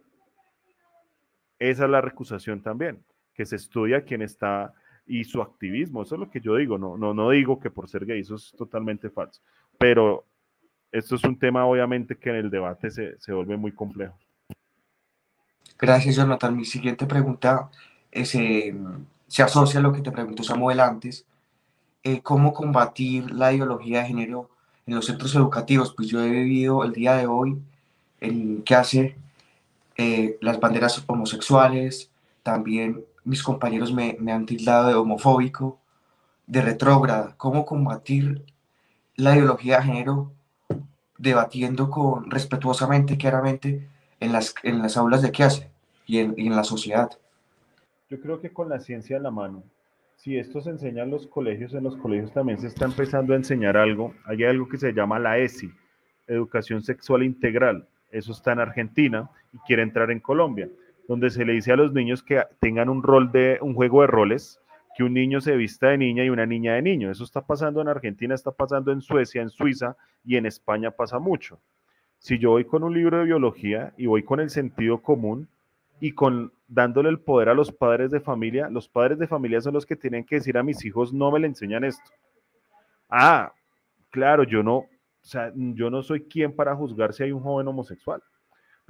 Esa 1.59 1.85
es 1.85 1.91
la 1.91 2.01
recusación 2.01 2.63
también 2.63 3.05
que 3.41 3.47
se 3.47 3.57
estudia 3.57 4.05
quién 4.05 4.21
está 4.21 4.75
y 5.07 5.25
su 5.25 5.41
activismo. 5.41 6.03
Eso 6.03 6.15
es 6.15 6.21
lo 6.21 6.31
que 6.31 6.43
yo 6.43 6.57
digo. 6.57 6.77
No, 6.77 6.99
no, 6.99 7.15
no 7.15 7.31
digo 7.31 7.59
que 7.59 7.71
por 7.71 7.89
ser 7.89 8.05
gay, 8.05 8.21
eso 8.21 8.35
es 8.35 8.53
totalmente 8.53 9.09
falso. 9.09 9.41
Pero 9.79 10.27
esto 10.93 11.15
es 11.15 11.25
un 11.25 11.39
tema, 11.39 11.65
obviamente, 11.65 12.19
que 12.19 12.29
en 12.29 12.37
el 12.37 12.51
debate 12.51 12.91
se, 12.91 13.19
se 13.19 13.33
vuelve 13.33 13.57
muy 13.57 13.73
complejo. 13.73 14.15
Gracias, 15.79 16.17
Jonathan. 16.17 16.55
Mi 16.55 16.67
siguiente 16.67 17.07
pregunta 17.07 17.71
es, 18.11 18.35
eh, 18.35 18.77
se 19.27 19.43
asocia 19.43 19.81
a 19.81 19.83
lo 19.83 19.95
que 19.95 20.03
te 20.03 20.13
preguntó 20.13 20.43
Samuel 20.43 20.81
antes. 20.81 21.25
Eh, 22.03 22.21
¿Cómo 22.21 22.53
combatir 22.53 23.31
la 23.31 23.55
ideología 23.55 24.01
de 24.01 24.09
género 24.09 24.51
en 24.85 24.97
los 24.97 25.07
centros 25.07 25.35
educativos? 25.35 25.95
Pues 25.97 26.09
yo 26.09 26.21
he 26.23 26.29
vivido 26.29 26.85
el 26.85 26.93
día 26.93 27.15
de 27.15 27.27
hoy 27.27 27.59
en 28.21 28.63
hace 28.69 29.17
eh, 29.97 30.37
las 30.43 30.61
banderas 30.61 31.03
homosexuales, 31.07 32.11
también 32.43 33.03
mis 33.31 33.45
compañeros 33.45 33.93
me, 33.93 34.17
han 34.29 34.45
tildado 34.45 34.89
de 34.89 34.95
homofóbico, 34.95 35.79
de 36.49 36.63
retrógrada. 36.63 37.35
¿Cómo 37.37 37.65
combatir 37.65 38.43
la 39.15 39.37
ideología 39.37 39.77
de 39.77 39.85
género 39.85 40.33
debatiendo 41.17 41.91
con 41.91 42.29
respetuosamente, 42.29 43.17
claramente, 43.17 43.87
en 44.19 44.33
las, 44.33 44.53
en 44.65 44.83
las 44.83 44.97
aulas 44.97 45.23
de 45.23 45.31
clase 45.31 45.71
y 46.07 46.19
en, 46.19 46.35
y 46.37 46.49
en 46.49 46.57
la 46.57 46.65
sociedad? 46.65 47.09
Yo 48.09 48.21
creo 48.21 48.41
que 48.41 48.53
con 48.53 48.69
la 48.69 48.81
ciencia 48.81 49.17
en 49.17 49.23
la 49.23 49.31
mano, 49.31 49.63
si 50.17 50.37
esto 50.37 50.61
se 50.61 50.71
enseña 50.71 51.05
en 51.05 51.11
los 51.11 51.29
colegios, 51.29 51.73
en 51.75 51.85
los 51.85 51.97
colegios 51.97 52.33
también 52.33 52.59
se 52.59 52.67
está 52.67 52.85
empezando 52.85 53.33
a 53.33 53.37
enseñar 53.37 53.77
algo. 53.77 54.13
Hay 54.25 54.43
algo 54.43 54.69
que 54.69 54.77
se 54.77 54.93
llama 54.93 55.21
la 55.21 55.39
ESI, 55.39 55.71
Educación 56.27 56.83
Sexual 56.83 57.23
Integral. 57.23 57.87
Eso 58.11 58.33
está 58.33 58.55
en 58.55 58.59
Argentina 58.59 59.31
y 59.53 59.59
quiere 59.59 59.83
entrar 59.83 60.11
en 60.11 60.19
Colombia 60.19 60.69
donde 61.11 61.31
se 61.31 61.45
le 61.45 61.55
dice 61.55 61.73
a 61.73 61.77
los 61.77 61.93
niños 61.93 62.23
que 62.23 62.41
tengan 62.61 62.89
un 62.89 63.03
rol 63.03 63.33
de 63.33 63.59
un 63.63 63.75
juego 63.75 64.03
de 64.03 64.07
roles, 64.07 64.61
que 64.97 65.03
un 65.03 65.13
niño 65.13 65.41
se 65.41 65.57
vista 65.57 65.89
de 65.89 65.99
niña 65.99 66.25
y 66.25 66.31
una 66.31 66.47
niña 66.47 66.75
de 66.75 66.83
niño. 66.83 67.11
Eso 67.11 67.25
está 67.25 67.41
pasando 67.41 67.81
en 67.81 67.89
Argentina, 67.89 68.33
está 68.33 68.53
pasando 68.53 68.93
en 68.93 69.01
Suecia, 69.01 69.43
en 69.43 69.51
Suiza 69.51 69.97
y 70.25 70.37
en 70.37 70.47
España 70.47 70.93
pasa 70.93 71.19
mucho. 71.19 71.59
Si 72.21 72.39
yo 72.39 72.51
voy 72.51 72.65
con 72.65 72.85
un 72.85 72.95
libro 72.95 73.19
de 73.19 73.25
biología 73.25 73.93
y 73.97 74.07
voy 74.07 74.23
con 74.23 74.39
el 74.39 74.51
sentido 74.51 75.03
común 75.03 75.49
y 75.99 76.13
con 76.13 76.53
dándole 76.69 77.09
el 77.09 77.19
poder 77.19 77.49
a 77.49 77.55
los 77.55 77.73
padres 77.73 78.13
de 78.13 78.21
familia, 78.21 78.71
los 78.71 78.89
padres 78.89 79.19
de 79.19 79.27
familia 79.27 79.61
son 79.61 79.75
los 79.75 79.87
que 79.87 79.97
tienen 79.97 80.23
que 80.25 80.37
decir 80.37 80.57
a 80.57 80.63
mis 80.63 80.85
hijos, 80.85 81.13
no 81.13 81.33
me 81.33 81.41
le 81.41 81.49
enseñan 81.49 81.83
esto. 81.83 82.09
Ah, 83.09 83.53
claro, 84.11 84.45
yo 84.45 84.63
no, 84.63 84.77
o 84.77 84.89
sea, 85.23 85.51
yo 85.57 85.91
no 85.91 86.05
soy 86.05 86.21
quien 86.21 86.55
para 86.55 86.77
juzgar 86.77 87.13
si 87.15 87.25
hay 87.25 87.33
un 87.33 87.41
joven 87.41 87.67
homosexual 87.67 88.23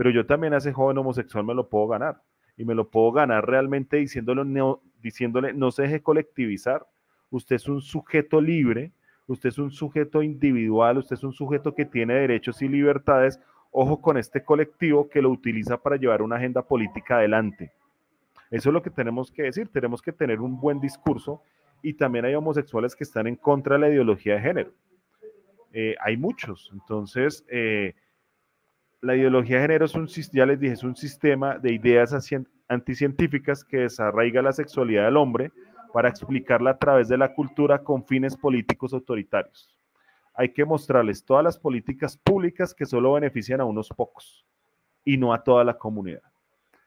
pero 0.01 0.09
yo 0.09 0.25
también 0.25 0.55
a 0.55 0.57
ese 0.57 0.73
joven 0.73 0.97
homosexual 0.97 1.45
me 1.45 1.53
lo 1.53 1.69
puedo 1.69 1.87
ganar. 1.87 2.23
Y 2.57 2.65
me 2.65 2.75
lo 2.75 2.89
puedo 2.89 3.13
ganar 3.13 3.47
realmente 3.47 3.99
diciéndole 3.99 4.47
no, 4.47 4.81
diciéndole, 5.03 5.53
no 5.53 5.71
se 5.71 5.83
deje 5.83 6.01
colectivizar. 6.01 6.87
Usted 7.29 7.57
es 7.57 7.69
un 7.69 7.83
sujeto 7.83 8.41
libre, 8.41 8.93
usted 9.27 9.51
es 9.51 9.59
un 9.59 9.71
sujeto 9.71 10.23
individual, 10.23 10.97
usted 10.97 11.17
es 11.17 11.23
un 11.23 11.35
sujeto 11.35 11.75
que 11.75 11.85
tiene 11.85 12.15
derechos 12.15 12.63
y 12.63 12.69
libertades. 12.69 13.41
ojo 13.73 14.01
con 14.01 14.17
este 14.17 14.43
colectivo 14.43 15.11
que 15.11 15.21
lo 15.21 15.29
utiliza 15.29 15.77
para 15.77 15.97
llevar 15.97 16.23
una 16.23 16.37
agenda 16.37 16.63
política 16.63 17.17
adelante. 17.19 17.71
Eso 18.51 18.71
es 18.71 18.73
lo 18.73 18.81
que 18.81 18.89
tenemos 18.89 19.31
que 19.31 19.43
decir, 19.43 19.69
tenemos 19.69 20.01
que 20.01 20.13
tener 20.13 20.41
un 20.41 20.59
buen 20.59 20.81
discurso 20.81 21.43
y 21.83 21.93
también 21.93 22.25
hay 22.25 22.35
homosexuales 22.35 22.97
que 22.97 23.05
están 23.05 23.27
en 23.27 23.37
contra 23.37 23.75
de 23.75 23.81
la 23.83 23.91
ideología 23.91 24.37
de 24.37 24.41
género. 24.41 24.71
Eh, 25.75 25.95
hay 26.01 26.17
muchos, 26.17 26.71
entonces 26.73 27.45
eh, 27.51 27.97
la 29.03 29.17
ideología 29.17 29.57
de 29.57 29.63
género 29.63 29.85
es 29.87 29.95
un, 29.95 30.07
ya 30.07 30.47
les 30.47 30.61
dije, 30.61 30.75
es 30.75 30.83
un 30.83 30.95
sistema 30.95 31.59
de 31.59 31.73
ideas 31.73 32.15
anticientíficas 32.69 33.65
que 33.65 33.79
desarraiga 33.79 34.43
la 34.43 34.53
sexualidad 34.53 35.07
del 35.07 35.17
hombre 35.17 35.53
para 35.93 36.09
explicarla 36.09 36.73
a 36.73 36.79
través 36.79 37.09
de 37.09 37.19
la 37.19 37.35
cultura 37.35 37.83
con 37.83 38.05
fines 38.05 38.37
políticos 38.37 38.93
autoritarios. 38.93 39.75
Hay 40.35 40.51
que 40.51 40.65
mostrarles 40.65 41.25
todas 41.25 41.43
las 41.43 41.59
políticas 41.59 42.17
públicas 42.17 42.75
que 42.75 42.87
solo 42.87 43.15
benefician 43.15 43.61
a 43.61 43.65
unos 43.65 43.89
pocos 43.89 44.45
y 45.05 45.17
no 45.17 45.33
a 45.33 45.43
toda 45.43 45.65
la 45.65 45.75
comunidad. 45.75 46.23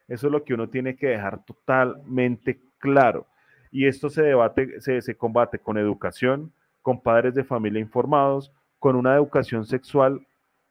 Eso 0.08 0.28
es 0.28 0.32
lo 0.32 0.44
que 0.44 0.54
uno 0.54 0.70
tiene 0.70 0.96
que 0.96 1.08
dejar 1.08 1.44
totalmente 1.44 2.62
claro. 2.78 3.26
Y 3.72 3.88
esto 3.88 4.10
se 4.10 4.22
debate, 4.22 4.80
se, 4.82 5.16
combate 5.16 5.58
con 5.58 5.78
educación, 5.78 6.54
con 6.82 7.02
padres 7.02 7.34
de 7.34 7.44
familia 7.44 7.82
informados, 7.82 8.52
con 8.78 8.96
una 8.96 9.16
educación 9.16 9.66
sexual 9.66 10.26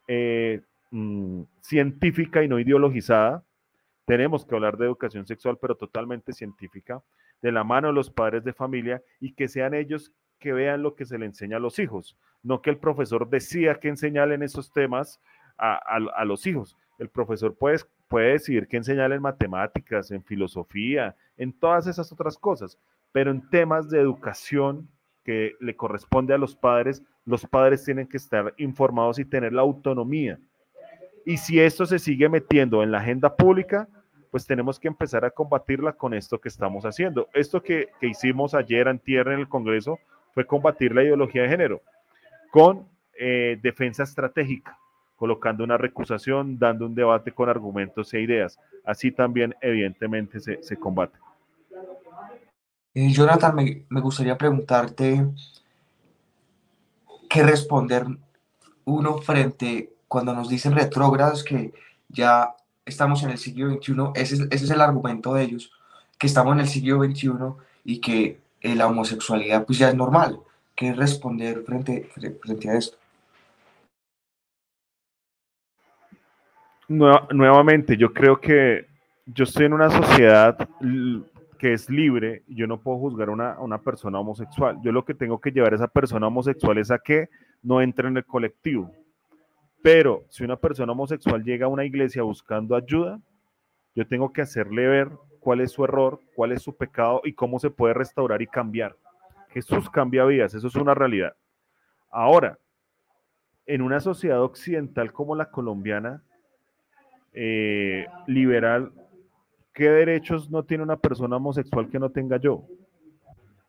eh, 0.07 0.63
mm, 0.93 1.43
científica 1.61 2.45
y 2.45 2.49
no 2.49 2.61
ideologizada. 2.61 3.45
Tenemos 4.05 4.45
que 4.45 4.55
hablar 4.55 4.77
de 4.77 4.87
educación 4.87 5.27
sexual, 5.27 5.59
pero 5.61 5.77
totalmente 5.77 6.33
científica, 6.33 7.03
de 7.41 7.51
la 7.51 7.65
mano 7.65 7.89
de 7.89 7.95
los 7.95 8.11
padres 8.11 8.45
de 8.45 8.53
familia 8.53 9.03
y 9.19 9.33
que 9.33 9.49
sean 9.49 9.75
ellos 9.75 10.13
que 10.39 10.53
vean 10.53 10.83
lo 10.83 10.95
que 10.95 11.05
se 11.05 11.19
le 11.19 11.27
enseña 11.27 11.57
a 11.57 11.61
los 11.61 11.79
hijos, 11.79 12.17
no 12.43 12.63
que 12.63 12.71
el 12.71 12.79
profesor 12.79 13.31
decida 13.31 13.77
que 13.77 13.89
enseñarle 13.89 14.35
en 14.35 14.43
esos 14.43 14.73
temas 14.73 15.21
a, 15.57 16.25
los 16.25 16.47
hijos. 16.47 16.77
El 16.99 17.09
profesor 17.09 17.55
puede, 17.55 17.79
puede 18.09 18.33
decidir 18.33 18.67
qué 18.67 18.77
enseñarle 18.77 19.17
en 19.17 19.23
matemáticas, 19.23 20.11
en 20.11 20.25
filosofía, 20.25 21.15
en 21.37 21.53
todas 21.53 21.87
esas 21.87 22.11
otras 22.11 22.37
cosas, 22.37 22.77
pero 23.13 23.31
en 23.31 23.49
temas 23.51 23.89
de 23.89 24.01
educación 24.01 24.89
que 25.25 25.55
le 25.61 25.77
corresponde 25.77 26.35
a 26.35 26.39
los 26.39 26.57
padres, 26.57 27.03
los 27.25 27.47
padres 27.47 27.85
tienen 27.85 28.09
que 28.09 28.17
estar 28.17 28.53
informados 28.57 29.21
y 29.21 29.25
tener 29.25 29.53
la 29.53 29.63
autonomía. 29.63 30.41
Y 31.25 31.37
si 31.37 31.61
esto 31.61 31.87
se 31.87 31.99
sigue 31.99 32.29
metiendo 32.29 32.83
en 32.83 32.91
la 32.91 32.99
agenda 32.99 33.35
pública, 33.37 33.89
pues 34.31 34.47
tenemos 34.47 34.81
que 34.81 34.89
empezar 34.89 35.25
a 35.25 35.31
combatirla 35.31 35.93
con 35.93 36.15
esto 36.15 36.41
que 36.41 36.49
estamos 36.49 36.85
haciendo. 36.85 37.29
Esto 37.35 37.63
que, 37.63 37.91
hicimos 38.01 38.55
ayer, 38.55 38.89
antier 38.89 39.29
en 39.29 39.41
el 39.41 39.49
Congreso, 39.49 39.99
fue 40.35 40.47
combatir 40.47 40.95
la 40.95 41.03
ideología 41.03 41.43
de 41.43 41.49
género 41.49 41.83
con 42.51 42.89
eh, 43.19 43.59
defensa 43.63 44.03
estratégica 44.03 44.79
colocando 45.23 45.63
una 45.63 45.79
recusación, 45.79 46.59
dando 46.59 46.85
un 46.85 46.97
debate 46.97 47.31
con 47.31 47.49
argumentos 47.49 48.13
e 48.13 48.21
ideas. 48.21 48.59
Así 48.85 49.13
también, 49.13 49.55
evidentemente, 49.61 50.41
se, 50.41 50.77
combate. 50.77 51.17
Eh, 52.93 53.09
Jonathan, 53.13 53.55
me, 53.55 54.01
gustaría 54.01 54.37
preguntarte 54.37 55.25
qué 57.31 57.43
responder 57.45 58.05
uno 58.85 59.19
frente 59.19 59.92
cuando 60.13 60.35
nos 60.35 60.51
dicen 60.51 60.75
retrógrados 60.75 61.43
que 61.43 61.73
ya 62.11 62.55
estamos 62.85 63.23
en 63.23 63.31
el 63.31 63.39
siglo 63.39 63.71
XXI, 63.71 63.95
ese, 64.15 64.47
es 64.51 64.71
el 64.71 64.83
argumento 64.83 65.33
de 65.33 65.45
ellos, 65.45 65.73
que 66.19 66.27
estamos 66.27 66.53
en 66.53 66.61
el 66.61 66.69
siglo 66.69 67.03
XXI 67.03 67.31
y 67.87 67.99
que 67.99 68.39
eh, 68.61 68.75
la 68.75 68.89
homosexualidad 68.89 69.65
pues 69.65 69.79
ya 69.79 69.89
es 69.89 69.95
normal. 69.95 70.39
¿Qué 70.75 70.93
responder 70.93 71.63
frente, 71.65 72.11
frente 72.43 72.69
a 72.69 72.75
esto? 72.75 72.99
nuevamente, 76.89 77.97
yo 77.97 78.13
creo 78.13 78.39
que 78.39 78.87
yo 79.25 79.45
estoy 79.45 79.65
en 79.65 79.73
una 79.73 79.89
sociedad 79.89 80.69
que 81.59 81.73
es 81.73 81.89
libre 81.89 82.43
yo 82.49 82.67
no 82.67 82.79
puedo 82.79 82.99
juzgar 82.99 83.31
a 83.31 83.63
una, 83.63 83.79
persona 83.79 84.21
homosexual. 84.21 84.77
Yo 84.83 84.93
lo 84.93 85.07
que 85.07 85.15
tengo 85.15 85.41
que 85.41 85.53
llevar 85.53 85.73
a 85.73 85.77
esa 85.77 85.89
persona 85.89 86.27
homosexual 86.27 86.77
es 86.77 86.91
a 86.91 86.99
que 86.99 87.31
no 87.63 87.81
entre 87.81 88.09
en 88.09 88.19
el 88.19 88.27
colectivo. 88.27 88.93
Pero 89.83 90.25
si 90.29 90.45
una 90.45 90.57
persona 90.57 90.93
homosexual 90.93 91.43
llega 91.43 91.67
a 91.67 91.69
una 91.69 91.85
iglesia 91.85 92.23
buscando 92.23 92.77
ayuda, 92.77 93.21
yo 93.95 94.07
tengo 94.07 94.33
que 94.33 94.43
hacerle 94.43 94.87
ver 94.87 95.11
cuál 95.41 95.61
es 95.61 95.73
su 95.73 95.85
error, 95.85 96.21
cuál 96.35 96.53
es 96.53 96.63
su 96.63 96.77
pecado 96.77 97.21
y 97.25 97.33
cómo 97.33 97.59
se 97.59 97.71
puede 97.71 97.95
restaurar 97.95 98.41
y 98.43 98.47
cambiar. 98.47 98.97
Jesús 99.49 99.91
cambia 99.91 100.25
vidas, 100.25 100.55
eso 100.55 100.69
es 100.69 100.77
una 100.77 100.95
realidad. 100.95 101.35
Ahora, 102.11 102.59
en 103.67 103.83
una 103.83 104.01
sociedad 104.01 104.43
occidental 104.43 105.13
como 105.13 105.35
la 105.35 105.51
colombiana, 105.51 106.23
eh, 107.33 108.07
liberal, 108.27 108.93
¿qué 109.73 109.91
derechos 109.91 110.51
no 110.51 110.65
tiene 110.65 110.85
una 110.85 110.97
persona 110.97 111.37
homosexual 111.37 111.89
que 111.89 111.99
no 111.99 112.11
tenga 112.11 112.37
yo? 112.37 112.65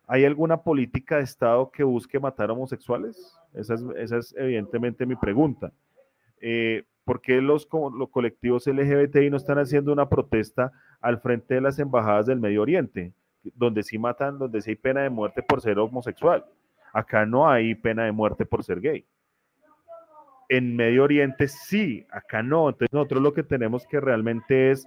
¿Hay 0.06 0.24
alguna 0.24 0.58
política 0.58 1.16
de 1.16 1.22
Estado 1.22 1.70
que 1.70 1.82
busque 1.82 2.20
matar 2.20 2.50
homosexuales? 2.50 3.36
Esa 3.54 3.74
es, 3.96 4.34
evidentemente 4.36 5.06
mi 5.06 5.16
pregunta. 5.16 5.72
Eh, 6.46 6.84
¿Por 7.04 7.20
qué 7.20 7.40
los, 7.40 7.66
los 7.96 8.10
colectivos 8.10 8.66
LGBTI 8.66 9.30
no 9.30 9.36
están 9.36 9.58
haciendo 9.58 9.92
una 9.92 10.08
protesta 10.08 10.72
al 11.00 11.20
frente 11.20 11.54
de 11.54 11.60
las 11.60 11.78
embajadas 11.78 12.26
del 12.26 12.40
Medio 12.40 12.62
Oriente, 12.62 13.12
donde 13.54 13.82
sí 13.82 13.98
matan, 13.98 14.38
donde 14.38 14.60
sí 14.60 14.70
hay 14.70 14.76
pena 14.76 15.02
de 15.02 15.10
muerte 15.10 15.42
por 15.42 15.60
ser 15.60 15.78
homosexual? 15.78 16.44
Acá 16.92 17.26
no 17.26 17.48
hay 17.48 17.74
pena 17.74 18.04
de 18.04 18.12
muerte 18.12 18.46
por 18.46 18.62
ser 18.62 18.80
gay 18.80 19.06
en 20.48 20.76
Medio 20.76 21.04
Oriente 21.04 21.48
sí, 21.48 22.06
acá 22.10 22.42
no. 22.42 22.68
Entonces 22.68 22.92
nosotros 22.92 23.22
lo 23.22 23.32
que 23.32 23.42
tenemos 23.42 23.86
que 23.86 24.00
realmente 24.00 24.70
es 24.70 24.86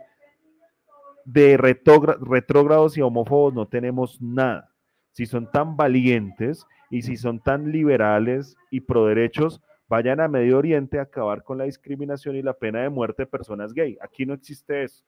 de 1.25 1.57
retrógrados 1.57 2.97
y 2.97 3.01
homófobos 3.01 3.53
no 3.53 3.67
tenemos 3.67 4.21
nada. 4.21 4.71
Si 5.11 5.25
son 5.25 5.49
tan 5.51 5.75
valientes 5.75 6.65
y 6.89 7.01
si 7.01 7.17
son 7.17 7.39
tan 7.39 7.71
liberales 7.71 8.55
y 8.69 8.81
pro 8.81 9.07
derechos, 9.07 9.61
vayan 9.87 10.19
a 10.19 10.27
Medio 10.27 10.57
Oriente 10.57 10.99
a 10.99 11.03
acabar 11.03 11.43
con 11.43 11.57
la 11.57 11.65
discriminación 11.65 12.35
y 12.35 12.41
la 12.41 12.53
pena 12.53 12.81
de 12.81 12.89
muerte 12.89 13.23
de 13.23 13.27
personas 13.27 13.73
gay. 13.73 13.97
Aquí 14.01 14.25
no 14.25 14.33
existe 14.33 14.83
eso. 14.83 15.03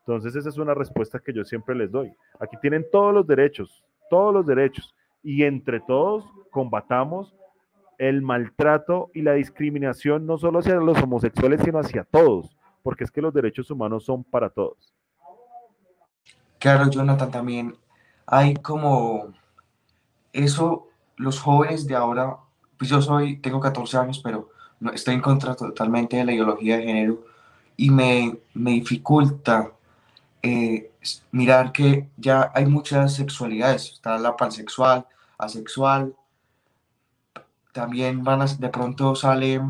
Entonces 0.00 0.34
esa 0.36 0.48
es 0.48 0.58
una 0.58 0.74
respuesta 0.74 1.18
que 1.18 1.32
yo 1.32 1.44
siempre 1.44 1.74
les 1.74 1.90
doy. 1.90 2.12
Aquí 2.40 2.56
tienen 2.60 2.86
todos 2.90 3.12
los 3.12 3.26
derechos, 3.26 3.84
todos 4.08 4.32
los 4.32 4.46
derechos. 4.46 4.94
Y 5.22 5.44
entre 5.44 5.80
todos 5.80 6.24
combatamos 6.50 7.36
el 7.98 8.22
maltrato 8.22 9.10
y 9.12 9.22
la 9.22 9.32
discriminación 9.32 10.24
no 10.24 10.38
solo 10.38 10.60
hacia 10.60 10.76
los 10.76 11.02
homosexuales, 11.02 11.60
sino 11.62 11.78
hacia 11.78 12.04
todos, 12.04 12.56
porque 12.82 13.04
es 13.04 13.10
que 13.10 13.20
los 13.20 13.34
derechos 13.34 13.70
humanos 13.70 14.04
son 14.04 14.22
para 14.24 14.48
todos. 14.48 14.94
Claro, 16.58 16.88
Jonathan, 16.88 17.30
también 17.30 17.76
hay 18.26 18.54
como 18.54 19.32
eso, 20.32 20.88
los 21.16 21.40
jóvenes 21.40 21.86
de 21.86 21.96
ahora, 21.96 22.38
pues 22.78 22.90
yo 22.90 23.02
soy, 23.02 23.38
tengo 23.38 23.60
14 23.60 23.98
años, 23.98 24.20
pero 24.22 24.50
estoy 24.94 25.14
en 25.14 25.20
contra 25.20 25.54
totalmente 25.54 26.16
de 26.16 26.24
la 26.24 26.32
ideología 26.32 26.78
de 26.78 26.84
género 26.84 27.24
y 27.76 27.90
me, 27.90 28.38
me 28.54 28.72
dificulta 28.72 29.72
eh, 30.42 30.92
mirar 31.32 31.72
que 31.72 32.08
ya 32.16 32.50
hay 32.54 32.66
muchas 32.66 33.14
sexualidades, 33.14 33.92
está 33.92 34.18
la 34.18 34.36
pansexual, 34.36 35.06
asexual, 35.38 36.14
también 37.72 38.24
van 38.24 38.42
a, 38.42 38.46
de 38.46 38.68
pronto 38.68 39.14
sale 39.14 39.60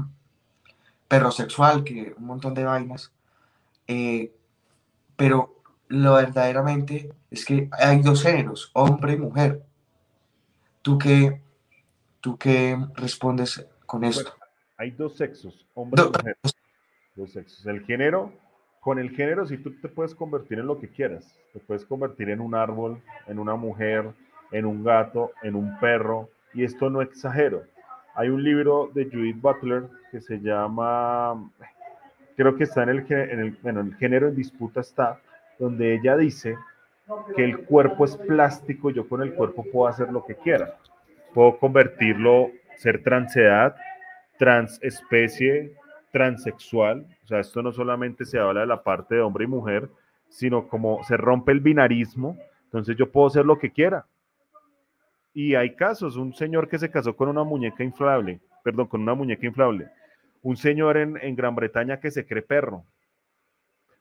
perro 1.09 1.31
sexual, 1.31 1.85
que 1.85 2.15
un 2.19 2.27
montón 2.27 2.55
de 2.55 2.65
vainas. 2.65 3.13
Eh, 3.87 4.33
pero 5.17 5.63
lo 5.89 6.15
verdaderamente 6.15 7.13
es 7.31 7.45
que 7.45 7.69
hay 7.73 8.03
dos 8.03 8.23
géneros, 8.23 8.71
hombre 8.75 9.15
y 9.15 9.17
mujer. 9.19 9.65
¿Tú 10.83 10.99
qué, 10.99 11.43
tú 12.29 12.37
qué 12.37 12.77
respondes 12.95 13.67
con 13.87 14.05
esto? 14.05 14.35
hay 14.77 14.91
dos 14.91 15.17
sexos, 15.17 15.67
hombre 15.75 16.03
y 16.03 16.07
mujer. 16.07 16.37
Dos 17.17 17.33
sexos. 17.33 17.67
El 17.67 17.85
género, 17.85 18.33
con 18.81 18.99
el 18.99 19.11
género, 19.11 19.47
si 19.47 19.57
tú 19.57 19.75
te 19.81 19.89
puedes 19.89 20.15
convertir 20.15 20.59
en 20.59 20.67
lo 20.67 20.79
que 20.79 20.89
quieras. 20.89 21.35
Te 21.53 21.59
puedes 21.59 21.85
convertir 21.85 22.29
en 22.31 22.41
un 22.41 22.55
árbol, 22.55 23.03
en 23.27 23.39
una 23.39 23.57
mujer, 23.57 24.13
en 24.53 24.67
un 24.67 24.85
gato, 24.85 25.33
en 25.43 25.57
un 25.57 25.79
perro. 25.81 26.29
Y 26.55 26.65
esto 26.65 26.91
no 26.91 27.03
exagero. 27.03 27.63
Hay 28.15 28.29
un 28.29 28.45
libro 28.45 28.91
de 28.95 29.07
Judith 29.07 29.41
Butler 29.41 29.89
que 30.13 30.21
se 30.21 30.39
llama, 30.39 31.51
creo 32.37 32.57
que 32.57 32.65
está 32.65 32.83
en 32.83 32.91
el, 32.91 33.07
en 33.11 33.41
el, 33.41 33.59
bueno, 33.63 33.81
el 33.81 33.97
género 33.97 34.29
en 34.29 34.37
disputa 34.37 34.81
está, 34.81 35.21
donde 35.59 35.95
ella 35.95 36.17
dice 36.17 36.57
que 37.35 37.45
el 37.45 37.65
cuerpo 37.65 38.05
es 38.05 38.17
plástico, 38.17 38.91
yo 38.91 39.09
con 39.09 39.23
el 39.23 39.35
cuerpo 39.35 39.65
puedo 39.73 39.89
hacer 39.89 40.13
lo 40.13 40.25
que 40.25 40.37
quiera. 40.37 40.77
Puedo 41.35 41.59
convertirlo, 41.59 42.51
ser 42.77 43.03
transedad, 43.03 43.77
transespecie, 44.39 45.75
transexual. 46.13 47.07
O 47.25 47.27
sea, 47.27 47.41
esto 47.41 47.63
no 47.63 47.73
solamente 47.73 48.25
se 48.25 48.39
habla 48.39 48.61
de 48.61 48.67
la 48.67 48.83
parte 48.83 49.17
de 49.17 49.21
hombre 49.21 49.45
y 49.45 49.49
mujer, 49.49 49.89
sino 50.29 50.69
como 50.69 51.03
se 51.05 51.17
rompe 51.17 51.53
el 51.53 51.61
binarismo, 51.61 52.37
entonces 52.65 52.97
yo 52.97 53.11
puedo 53.11 53.27
hacer 53.27 53.45
lo 53.45 53.59
que 53.59 53.71
quiera. 53.71 54.07
Y 55.33 55.55
hay 55.55 55.75
casos, 55.75 56.17
un 56.17 56.35
señor 56.35 56.69
que 56.69 56.79
se 56.79 56.91
casó 56.91 57.17
con 57.17 57.29
una 57.29 57.45
muñeca 57.45 57.85
inflable, 57.85 58.41
perdón, 58.63 58.87
con 58.89 59.03
una 59.03 59.15
muñeca 59.15 59.47
inflable. 59.47 59.89
un 60.43 60.57
señor 60.57 60.97
en, 60.97 61.17
en 61.21 61.35
Gran 61.35 61.55
Bretaña 61.55 61.99
que 61.99 62.11
se 62.11 62.27
cree 62.27 62.43
perro. 62.43 62.85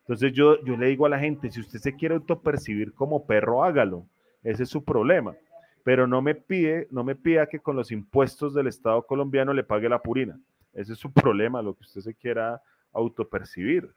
Entonces 0.02 0.32
yo, 0.34 0.63
yo 0.63 0.78
le 0.78 0.88
digo 0.88 1.06
a 1.06 1.10
la 1.10 1.20
gente, 1.20 1.52
si 1.52 1.60
usted 1.60 1.80
se 1.80 1.96
quiere 1.96 2.16
autopercibir 2.16 2.94
como 2.94 3.26
perro, 3.26 3.63
hágalo. 3.63 4.06
Ese 4.44 4.63
es 4.63 4.70
su 4.70 4.84
problema. 4.84 5.36
Pero 5.84 6.08
no 6.08 6.22
me 6.22 6.36
pide, 6.36 6.88
no 6.92 7.04
me 7.04 7.16
pida 7.16 7.48
que 7.48 7.60
con 7.60 7.76
los 7.76 7.92
impuestos 7.92 8.54
del 8.54 8.68
Estado 8.68 9.06
colombiano 9.06 9.54
le 9.54 9.63
pague 9.63 9.90
la 9.90 10.02
purina. 10.02 10.40
Ese 10.74 10.94
es 10.94 11.00
su 11.00 11.12
problema, 11.13 11.62
lo 11.62 11.74
que 11.74 11.84
usted 11.84 12.02
se 12.02 12.13
quiera 12.13 12.62
autopercibir. 12.94 13.90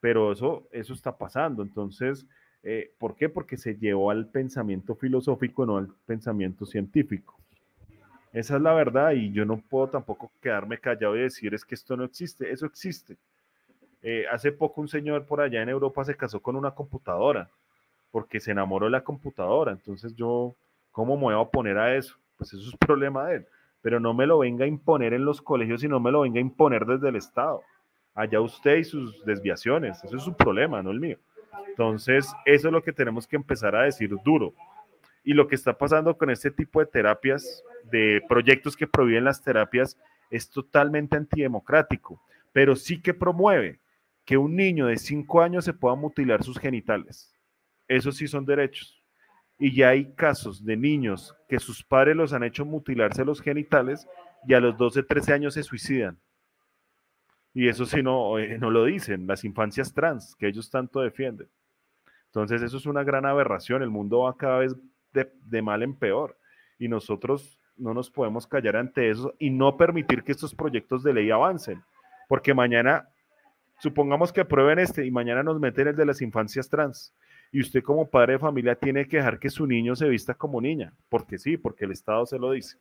Pero 0.00 0.32
eso, 0.32 0.68
eso 0.72 0.92
está 0.92 1.16
pasando. 1.16 1.62
Entonces, 1.62 2.26
eh, 2.62 2.92
¿por 2.98 3.14
qué? 3.14 3.28
Porque 3.28 3.56
se 3.56 3.76
llevó 3.76 4.10
al 4.10 4.28
pensamiento 4.28 4.94
filosófico, 4.94 5.66
no 5.66 5.76
al 5.76 5.88
pensamiento 6.06 6.64
científico. 6.64 7.38
Esa 8.32 8.56
es 8.56 8.62
la 8.62 8.74
verdad 8.74 9.12
y 9.12 9.30
yo 9.30 9.44
no 9.44 9.58
puedo 9.58 9.88
tampoco 9.88 10.32
quedarme 10.42 10.78
callado 10.78 11.16
y 11.16 11.20
decir 11.20 11.54
es 11.54 11.64
que 11.64 11.76
esto 11.76 11.96
no 11.96 12.04
existe. 12.04 12.50
Eso 12.50 12.66
existe. 12.66 13.16
Eh, 14.02 14.26
hace 14.30 14.50
poco 14.50 14.80
un 14.80 14.88
señor 14.88 15.24
por 15.24 15.40
allá 15.40 15.62
en 15.62 15.68
Europa 15.68 16.04
se 16.04 16.16
casó 16.16 16.40
con 16.40 16.56
una 16.56 16.72
computadora 16.72 17.48
porque 18.10 18.38
se 18.38 18.50
enamoró 18.50 18.86
de 18.86 18.92
la 18.92 19.04
computadora. 19.04 19.72
Entonces 19.72 20.14
yo, 20.14 20.54
¿cómo 20.94 21.16
me 21.16 21.24
voy 21.24 21.34
a 21.34 21.40
oponer 21.40 21.76
a 21.76 21.96
eso? 21.96 22.16
Pues 22.38 22.54
eso 22.54 22.70
es 22.70 22.76
problema 22.78 23.26
de 23.26 23.36
él. 23.36 23.46
Pero 23.82 24.00
no 24.00 24.14
me 24.14 24.26
lo 24.26 24.38
venga 24.38 24.64
a 24.64 24.68
imponer 24.68 25.12
en 25.12 25.24
los 25.24 25.42
colegios 25.42 25.82
y 25.84 25.88
no 25.88 26.00
me 26.00 26.10
lo 26.10 26.20
venga 26.22 26.38
a 26.38 26.40
imponer 26.40 26.86
desde 26.86 27.08
el 27.08 27.16
Estado. 27.16 27.60
Allá 28.14 28.40
usted 28.40 28.76
y 28.76 28.84
sus 28.84 29.22
desviaciones. 29.24 30.02
Eso 30.04 30.16
es 30.16 30.22
su 30.22 30.34
problema, 30.34 30.82
no 30.82 30.92
el 30.92 31.00
mío. 31.00 31.18
Entonces, 31.68 32.32
eso 32.46 32.68
es 32.68 32.72
lo 32.72 32.82
que 32.82 32.92
tenemos 32.92 33.26
que 33.26 33.36
empezar 33.36 33.74
a 33.74 33.82
decir 33.82 34.14
duro. 34.24 34.54
Y 35.24 35.34
lo 35.34 35.48
que 35.48 35.56
está 35.56 35.76
pasando 35.76 36.16
con 36.16 36.30
este 36.30 36.50
tipo 36.50 36.78
de 36.78 36.86
terapias, 36.86 37.64
de 37.90 38.22
proyectos 38.28 38.76
que 38.76 38.86
prohíben 38.86 39.24
las 39.24 39.42
terapias, 39.42 39.98
es 40.30 40.48
totalmente 40.48 41.16
antidemocrático, 41.16 42.22
pero 42.52 42.76
sí 42.76 43.02
que 43.02 43.12
promueve 43.12 43.80
que 44.24 44.36
un 44.36 44.54
niño 44.54 44.86
de 44.86 44.96
5 44.96 45.42
años 45.42 45.64
se 45.64 45.74
pueda 45.74 45.96
mutilar 45.96 46.42
sus 46.42 46.58
genitales. 46.58 47.34
Esos 47.88 48.16
sí 48.16 48.28
son 48.28 48.46
derechos. 48.46 49.03
Y 49.58 49.74
ya 49.74 49.90
hay 49.90 50.12
casos 50.14 50.64
de 50.64 50.76
niños 50.76 51.34
que 51.48 51.58
sus 51.58 51.82
padres 51.84 52.16
los 52.16 52.32
han 52.32 52.42
hecho 52.42 52.64
mutilarse 52.64 53.24
los 53.24 53.40
genitales 53.40 54.06
y 54.46 54.54
a 54.54 54.60
los 54.60 54.76
12, 54.76 55.04
13 55.04 55.32
años 55.32 55.54
se 55.54 55.62
suicidan. 55.62 56.18
Y 57.52 57.68
eso 57.68 57.86
sí 57.86 58.02
no, 58.02 58.38
eh, 58.38 58.58
no 58.58 58.70
lo 58.70 58.84
dicen, 58.84 59.26
las 59.26 59.44
infancias 59.44 59.94
trans, 59.94 60.34
que 60.36 60.48
ellos 60.48 60.70
tanto 60.70 61.00
defienden. 61.00 61.48
Entonces 62.26 62.62
eso 62.62 62.78
es 62.78 62.86
una 62.86 63.04
gran 63.04 63.26
aberración, 63.26 63.82
el 63.82 63.90
mundo 63.90 64.20
va 64.20 64.36
cada 64.36 64.58
vez 64.58 64.74
de, 65.12 65.32
de 65.44 65.62
mal 65.62 65.84
en 65.84 65.94
peor 65.94 66.36
y 66.78 66.88
nosotros 66.88 67.60
no 67.76 67.94
nos 67.94 68.10
podemos 68.10 68.48
callar 68.48 68.76
ante 68.76 69.08
eso 69.08 69.34
y 69.38 69.50
no 69.50 69.76
permitir 69.76 70.24
que 70.24 70.32
estos 70.32 70.52
proyectos 70.52 71.04
de 71.04 71.14
ley 71.14 71.30
avancen, 71.30 71.80
porque 72.28 72.54
mañana 72.54 73.08
Supongamos 73.78 74.32
que 74.32 74.40
aprueben 74.40 74.78
este 74.78 75.04
y 75.04 75.10
mañana 75.10 75.42
nos 75.42 75.60
meten 75.60 75.88
el 75.88 75.96
de 75.96 76.06
las 76.06 76.22
infancias 76.22 76.68
trans. 76.68 77.12
Y 77.54 77.60
usted 77.60 77.84
como 77.84 78.10
padre 78.10 78.32
de 78.32 78.40
familia 78.40 78.74
tiene 78.74 79.06
que 79.06 79.18
dejar 79.18 79.38
que 79.38 79.48
su 79.48 79.64
niño 79.64 79.94
se 79.94 80.08
vista 80.08 80.34
como 80.34 80.60
niña, 80.60 80.92
porque 81.08 81.38
sí, 81.38 81.56
porque 81.56 81.84
el 81.84 81.92
Estado 81.92 82.26
se 82.26 82.36
lo 82.36 82.50
dice. 82.50 82.78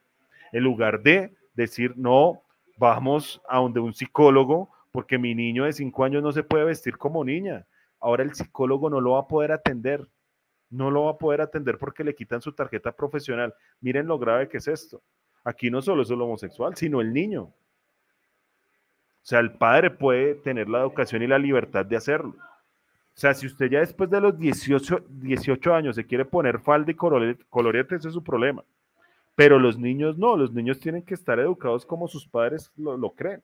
En 0.51 0.63
lugar 0.63 1.03
de 1.03 1.35
decir, 1.53 1.93
no, 1.95 2.41
vamos 2.79 3.39
a 3.47 3.59
donde 3.59 3.79
un 3.79 3.93
psicólogo, 3.93 4.71
porque 4.91 5.19
mi 5.19 5.35
niño 5.35 5.65
de 5.65 5.73
cinco 5.73 6.03
años 6.05 6.23
no 6.23 6.31
se 6.31 6.41
puede 6.41 6.65
vestir 6.65 6.97
como 6.97 7.23
niña. 7.23 7.67
Ahora 7.99 8.23
el 8.23 8.33
psicólogo 8.33 8.89
no 8.89 8.99
lo 8.99 9.11
va 9.11 9.19
a 9.19 9.27
poder 9.27 9.51
atender. 9.51 10.07
No 10.71 10.89
lo 10.89 11.03
va 11.03 11.11
a 11.11 11.17
poder 11.19 11.41
atender 11.41 11.77
porque 11.77 12.03
le 12.03 12.15
quitan 12.15 12.41
su 12.41 12.51
tarjeta 12.51 12.91
profesional. 12.91 13.53
Miren 13.79 14.07
lo 14.07 14.17
grave 14.17 14.49
que 14.49 14.57
es 14.57 14.67
esto. 14.67 15.03
Aquí 15.43 15.69
no 15.69 15.83
solo 15.83 16.01
es 16.01 16.09
el 16.09 16.19
homosexual, 16.19 16.75
sino 16.75 16.99
el 16.99 17.13
niño. 17.13 17.43
O 17.43 17.53
sea, 19.21 19.39
el 19.39 19.51
padre 19.51 19.91
puede 19.91 20.33
tener 20.33 20.67
la 20.67 20.79
educación 20.79 21.21
y 21.21 21.27
la 21.27 21.37
libertad 21.37 21.85
de 21.85 21.95
hacerlo. 21.95 22.33
O 23.15 23.19
sea, 23.19 23.33
si 23.33 23.45
usted 23.45 23.69
ya 23.69 23.79
después 23.79 24.09
de 24.09 24.19
los 24.19 24.37
18, 24.37 25.05
18 25.07 25.73
años 25.73 25.95
se 25.95 26.05
quiere 26.05 26.25
poner 26.25 26.59
falda 26.59 26.91
y 26.91 26.95
colorete, 26.95 27.95
ese 27.95 28.07
es 28.07 28.13
su 28.13 28.23
problema. 28.23 28.63
Pero 29.35 29.59
los 29.59 29.77
niños 29.77 30.17
no, 30.17 30.35
los 30.35 30.51
niños 30.51 30.79
tienen 30.79 31.03
que 31.03 31.13
estar 31.13 31.39
educados 31.39 31.85
como 31.85 32.07
sus 32.07 32.27
padres 32.27 32.71
lo, 32.75 32.97
lo 32.97 33.11
creen. 33.11 33.41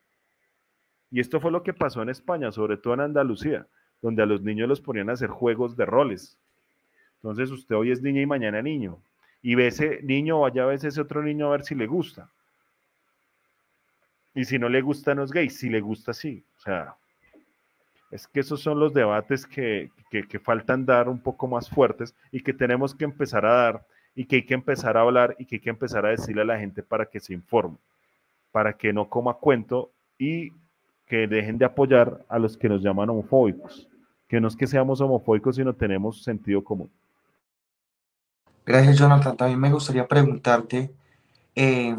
Y 1.11 1.19
esto 1.19 1.39
fue 1.39 1.51
lo 1.51 1.63
que 1.63 1.73
pasó 1.73 2.01
en 2.01 2.09
España, 2.09 2.51
sobre 2.51 2.77
todo 2.77 2.93
en 2.95 3.01
Andalucía, 3.01 3.67
donde 4.01 4.23
a 4.23 4.25
los 4.25 4.41
niños 4.41 4.67
los 4.67 4.81
ponían 4.81 5.09
a 5.09 5.13
hacer 5.13 5.29
juegos 5.29 5.75
de 5.75 5.85
roles. 5.85 6.37
Entonces 7.15 7.51
usted 7.51 7.75
hoy 7.75 7.91
es 7.91 8.01
niña 8.01 8.21
y 8.21 8.25
mañana 8.25 8.61
niño. 8.61 8.97
Y 9.41 9.55
ve 9.55 9.67
ese 9.67 10.01
niño, 10.03 10.41
vaya 10.41 10.63
a 10.63 10.67
ver 10.67 10.83
ese 10.83 10.99
otro 10.99 11.23
niño 11.23 11.47
a 11.47 11.51
ver 11.51 11.63
si 11.63 11.75
le 11.75 11.87
gusta. 11.87 12.29
Y 14.35 14.45
si 14.45 14.59
no 14.59 14.69
le 14.69 14.81
gusta, 14.81 15.15
no 15.15 15.23
es 15.23 15.31
gay. 15.31 15.49
Si 15.49 15.69
le 15.69 15.81
gusta, 15.81 16.13
sí. 16.13 16.43
O 16.57 16.61
sea, 16.61 16.95
es 18.11 18.27
que 18.27 18.39
esos 18.39 18.61
son 18.61 18.79
los 18.79 18.93
debates 18.93 19.45
que, 19.45 19.91
que, 20.09 20.39
faltan 20.39 20.85
dar 20.85 21.07
un 21.07 21.19
poco 21.19 21.47
más 21.47 21.69
fuertes 21.69 22.15
y 22.31 22.41
que 22.41 22.53
tenemos 22.53 22.95
que 22.95 23.05
empezar 23.05 23.45
a 23.45 23.53
dar 23.53 23.85
y 24.15 24.25
que 24.25 24.37
hay 24.37 24.45
que 24.45 24.55
empezar 24.55 24.97
a 24.97 25.01
hablar 25.01 25.35
y 25.37 25.45
que 25.45 25.57
hay 25.57 25.61
que 25.61 25.69
empezar 25.69 26.05
a 26.05 26.09
decirle 26.09 26.41
a 26.41 26.45
la 26.45 26.59
gente 26.59 26.81
para 26.81 27.05
que 27.05 27.19
se 27.19 27.33
informe, 27.33 27.77
para 28.51 28.73
que 28.73 28.91
no 28.91 29.07
coma 29.09 29.35
cuento 29.35 29.91
y 30.17 30.51
que 31.05 31.27
dejen 31.27 31.57
de 31.57 31.65
apoyar 31.65 32.25
a 32.27 32.39
los 32.39 32.57
que 32.57 32.69
nos 32.69 32.81
llaman 32.81 33.09
homofóbicos, 33.09 33.87
que 34.27 34.41
no 34.41 34.47
es 34.47 34.55
que 34.55 34.67
seamos 34.67 35.01
homofóbicos, 35.01 35.55
sino 35.55 35.73
tenemos 35.73 36.23
sentido 36.23 36.63
común. 36.63 36.89
Gracias, 38.65 38.97
Jonathan. 38.97 39.35
También 39.35 39.59
me 39.59 39.71
gustaría 39.71 40.07
preguntarte, 40.07 40.91
eh, 41.55 41.95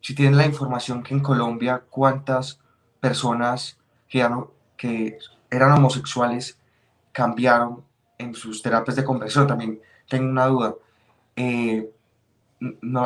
si 0.00 0.14
tienen 0.14 0.36
la 0.36 0.46
información 0.46 1.02
que 1.02 1.14
en 1.14 1.20
Colombia 1.20 1.82
cuántas 1.88 2.60
personas 3.00 3.78
que 4.06 4.22
eran 5.50 5.72
homosexuales 5.72 6.58
cambiaron 7.12 7.82
en 8.18 8.34
sus 8.34 8.62
terapias 8.62 8.96
de 8.96 9.04
conversión. 9.04 9.46
También 9.46 9.80
tengo 10.08 10.28
una 10.28 10.46
duda. 10.46 10.74
Eh, 11.36 11.90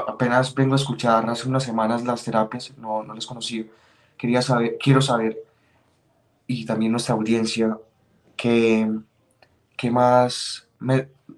apenas 0.07 0.55
vengo 0.55 0.75
a 0.75 0.77
escuchar 0.77 1.29
hace 1.29 1.49
unas 1.49 1.63
semanas 1.63 2.05
las 2.05 2.25
terapias, 2.25 2.77
no, 2.77 3.03
no 3.03 3.15
les 3.15 3.27
conocí. 3.27 3.71
Quería 4.17 4.43
saber, 4.43 4.77
quiero 4.81 5.01
saber, 5.01 5.39
y 6.47 6.65
también 6.67 6.93
nuestra 6.93 7.15
audiencia, 7.15 7.79
qué, 8.37 8.91
qué 9.77 9.91
más, 9.91 10.69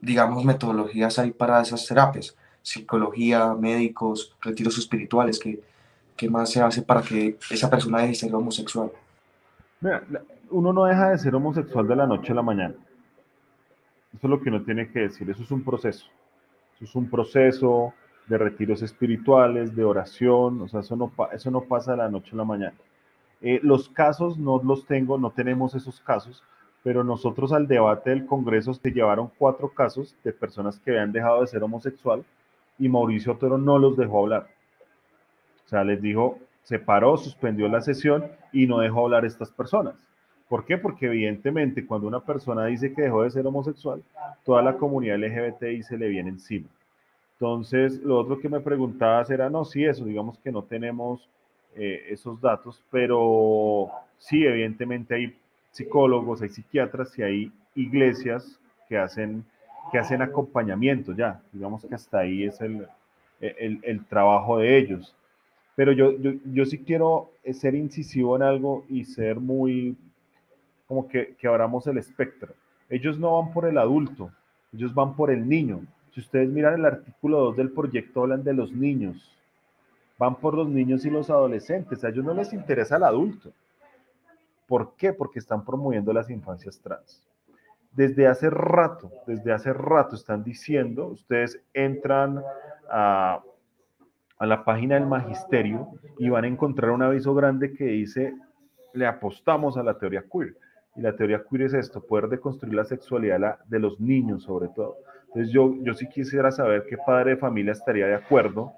digamos, 0.01 0.45
metodologías 0.45 1.19
hay 1.19 1.31
para 1.31 1.61
esas 1.61 1.87
terapias 1.87 2.35
psicología, 2.67 3.55
médicos, 3.55 4.35
retiros 4.41 4.77
espirituales, 4.77 5.39
¿qué, 5.39 5.63
qué 6.17 6.29
más 6.29 6.51
se 6.51 6.61
hace 6.61 6.83
para 6.83 7.01
que 7.01 7.39
esa 7.49 7.71
persona 7.71 7.99
deje 7.99 8.09
de 8.09 8.15
ser 8.17 8.35
homosexual? 8.35 8.91
Uno 10.51 10.73
no 10.73 10.85
deja 10.85 11.11
de 11.11 11.19
ser 11.19 11.35
homosexual 11.35 11.87
de 11.87 11.97
la 11.97 12.07
noche 12.07 12.33
a 12.33 12.37
la 12.37 12.43
mañana. 12.43 12.75
Eso 14.15 14.27
es 14.27 14.31
lo 14.31 14.41
que 14.41 14.49
uno 14.49 14.63
tiene 14.63 14.91
que 14.91 15.01
decir, 15.01 15.29
eso 15.29 15.43
es 15.43 15.51
un 15.51 15.63
proceso. 15.63 16.07
Eso 16.77 16.85
es 16.85 16.95
un 16.95 17.09
proceso 17.11 17.93
de 18.27 18.39
retiros 18.39 18.83
espirituales, 18.83 19.75
de 19.77 19.85
oración, 19.85 20.63
o 20.63 20.69
sea, 20.69 20.81
eso 20.81 20.97
no, 20.97 21.13
eso 21.33 21.51
no 21.51 21.61
pasa 21.63 21.93
de 21.93 21.99
la 21.99 22.09
noche 22.09 22.31
a 22.33 22.37
la 22.37 22.45
mañana. 22.45 22.75
Eh, 23.41 23.61
los 23.63 23.89
casos 23.89 24.39
no 24.39 24.61
los 24.63 24.87
tengo, 24.87 25.19
no 25.19 25.31
tenemos 25.31 25.75
esos 25.75 26.01
casos, 26.01 26.43
pero 26.83 27.05
nosotros 27.05 27.53
al 27.53 27.67
debate 27.67 28.11
del 28.11 28.27
Congreso 28.27 28.73
se 28.73 28.91
llevaron 28.91 29.31
cuatro 29.39 29.69
casos 29.69 30.17
de 30.25 30.33
personas 30.33 30.79
que 30.81 30.93
habían 30.93 31.13
dejado 31.13 31.41
de 31.41 31.47
ser 31.47 31.63
homosexual 31.63 32.25
y 32.79 32.89
Mauricio 32.89 33.37
Toro 33.37 33.59
no 33.59 33.79
los 33.79 33.97
dejó 33.97 34.21
hablar. 34.21 34.49
O 35.65 35.69
sea, 35.69 35.85
les 35.85 36.01
dijo, 36.01 36.39
se 36.63 36.79
paró, 36.79 37.17
suspendió 37.17 37.69
la 37.69 37.81
sesión 37.81 38.25
y 38.53 38.67
no 38.67 38.79
dejó 38.79 39.05
hablar 39.05 39.25
a 39.25 39.27
estas 39.27 39.51
personas. 39.51 39.95
¿Por 40.49 40.65
qué? 40.65 40.79
Porque 40.79 41.07
evidentemente 41.07 41.85
cuando 41.85 42.07
una 42.07 42.21
persona 42.21 42.67
dice 42.67 42.93
que 42.93 43.03
dejó 43.03 43.23
de 43.23 43.31
ser 43.31 43.47
homosexual, 43.47 44.03
toda 44.45 44.63
la 44.63 44.77
comunidad 44.77 45.19
LGBTI 45.19 45.83
se 45.83 45.99
le 45.99 46.09
viene 46.09 46.31
encima. 46.31 46.69
Entonces, 47.33 48.01
lo 48.03 48.19
otro 48.19 48.39
que 48.39 48.49
me 48.49 48.61
preguntabas 48.61 49.29
era, 49.31 49.51
no, 49.51 49.65
sí, 49.65 49.85
eso, 49.85 50.05
digamos 50.05 50.39
que 50.39 50.53
no 50.53 50.63
tenemos 50.63 51.29
eh, 51.75 52.07
esos 52.09 52.41
datos, 52.41 52.83
pero 52.91 53.91
sí, 54.19 54.45
evidentemente 54.45 55.15
hay 55.15 55.37
psicólogos, 55.73 56.41
hay 56.41 56.49
psiquiatras 56.49 57.19
y 57.19 57.23
hay 57.23 57.53
iglesias 57.75 58.59
que 58.89 58.97
hacen 58.97 59.45
que 59.91 59.99
hacen 59.99 60.23
acompañamiento 60.23 61.13
ya. 61.13 61.41
Digamos 61.53 61.85
que 61.85 61.95
hasta 61.95 62.21
ahí 62.21 62.45
es 62.45 62.61
el, 62.61 62.87
el, 63.41 63.81
el 63.83 64.05
trabajo 64.07 64.59
de 64.59 64.79
ellos. 64.79 65.15
Pero 65.75 65.93
yo, 65.93 66.17
yo, 66.19 66.33
yo, 66.53 66.65
sí 66.65 66.79
quiero 66.79 67.31
ser 67.53 67.75
incisivo 67.75 68.35
en 68.37 68.43
algo 68.43 68.85
y 68.89 69.05
ser 69.05 69.39
muy, 69.39 69.95
como 70.87 71.09
que, 71.09 71.37
que 71.37 71.47
abramos 71.47 71.87
el 71.87 71.99
espectro. 71.99 72.55
Ellos 72.89 73.19
no 73.19 73.41
van 73.41 73.53
por 73.53 73.67
el 73.67 73.79
adulto, 73.79 74.31
ellos 74.73 74.95
van 74.95 75.15
por 75.15 75.31
el 75.31 75.49
niño. 75.49 75.81
Si 76.13 76.21
ustedes 76.21 76.49
miran 76.49 76.75
el 76.75 76.85
artículo 76.85 77.41
2 77.41 77.57
del 77.57 77.71
proyecto, 77.71 78.23
hablan 78.23 78.45
de 78.45 78.55
los 78.55 78.73
niños. 78.73 79.33
Van 80.19 80.37
por 80.37 80.55
los 80.55 80.69
niños 80.69 81.05
y 81.05 81.11
los 81.11 81.29
adolescentes. 81.29 82.03
A 82.05 82.09
ellos 82.09 82.25
no 82.25 82.33
les 82.33 82.53
interesa 82.53 82.97
el 82.97 83.03
adulto. 83.03 83.53
¿Por 84.67 84.95
qué? 84.97 85.13
Porque 85.13 85.39
están 85.39 85.65
promoviendo 85.65 86.13
las 86.13 86.31
infancias 86.31 86.79
trans 86.81 87.27
desde 87.97 88.27
hace 88.27 88.51
rato, 88.51 89.11
desde 89.27 89.53
hace 89.53 89.73
rato 89.73 90.15
están 90.15 90.45
diciendo, 90.45 91.07
ustedes 91.07 91.59
entran 91.73 92.43
a, 92.91 93.41
a, 94.39 94.47
la 94.47 94.65
página 94.65 94.97
del 94.97 95.07
magisterio 95.07 95.89
y 96.19 96.29
van 96.29 96.45
a 96.45 96.49
encontrar 96.49 96.91
un 96.91 97.03
aviso 97.03 97.35
grande 97.35 97.73
que 97.73 97.85
dice 97.85 98.35
le 98.93 99.07
apostamos 99.07 99.79
a 99.79 99.83
la 99.83 99.99
teoría 99.99 100.25
queer. 100.31 100.57
Y 100.97 101.03
la 101.03 101.15
teoría 101.15 101.45
queer 101.49 101.63
es 101.63 101.75
esto, 101.75 102.05
poder 102.05 102.29
deconstruir 102.29 102.75
la 102.75 102.85
sexualidad 102.85 103.59
de 103.67 103.79
los 103.79 104.01
niños 104.01 104.45
sobre 104.45 104.69
todo. 104.69 104.97
Entonces 105.29 105.53
yo, 105.53 105.75
yo 105.83 105.95
sí 105.95 106.09
quisiera 106.09 106.51
saber 106.51 106.87
qué 106.89 106.97
padre 106.97 107.33
de 107.33 107.37
familia 107.37 107.73
estaría 107.73 108.07
de 108.07 108.15
acuerdo 108.15 108.73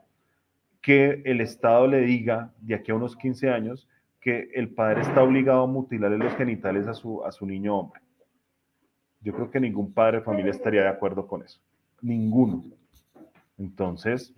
que 0.80 1.22
el 1.24 1.40
Estado 1.40 1.86
le 1.86 2.00
diga 2.00 2.52
de 2.60 2.74
aquí 2.74 2.90
a 2.90 2.94
unos 2.94 3.16
15 3.16 3.50
años 3.50 3.88
que 4.20 4.50
el 4.54 4.70
padre 4.70 5.02
está 5.02 5.22
obligado 5.22 5.62
a 5.62 5.66
mutilarle 5.66 6.18
los 6.18 6.34
genitales 6.34 6.86
a 6.86 6.94
su, 6.94 7.24
a 7.24 7.30
su 7.30 7.46
niño 7.46 7.76
hombre. 7.76 8.00
Yo 9.20 9.32
creo 9.32 9.50
que 9.50 9.60
ningún 9.60 9.92
padre 9.92 10.18
de 10.18 10.24
familia 10.24 10.50
estaría 10.50 10.82
de 10.82 10.88
acuerdo 10.88 11.26
con 11.26 11.42
eso. 11.42 11.60
Ninguno. 12.02 12.64
Entonces, 13.58 14.34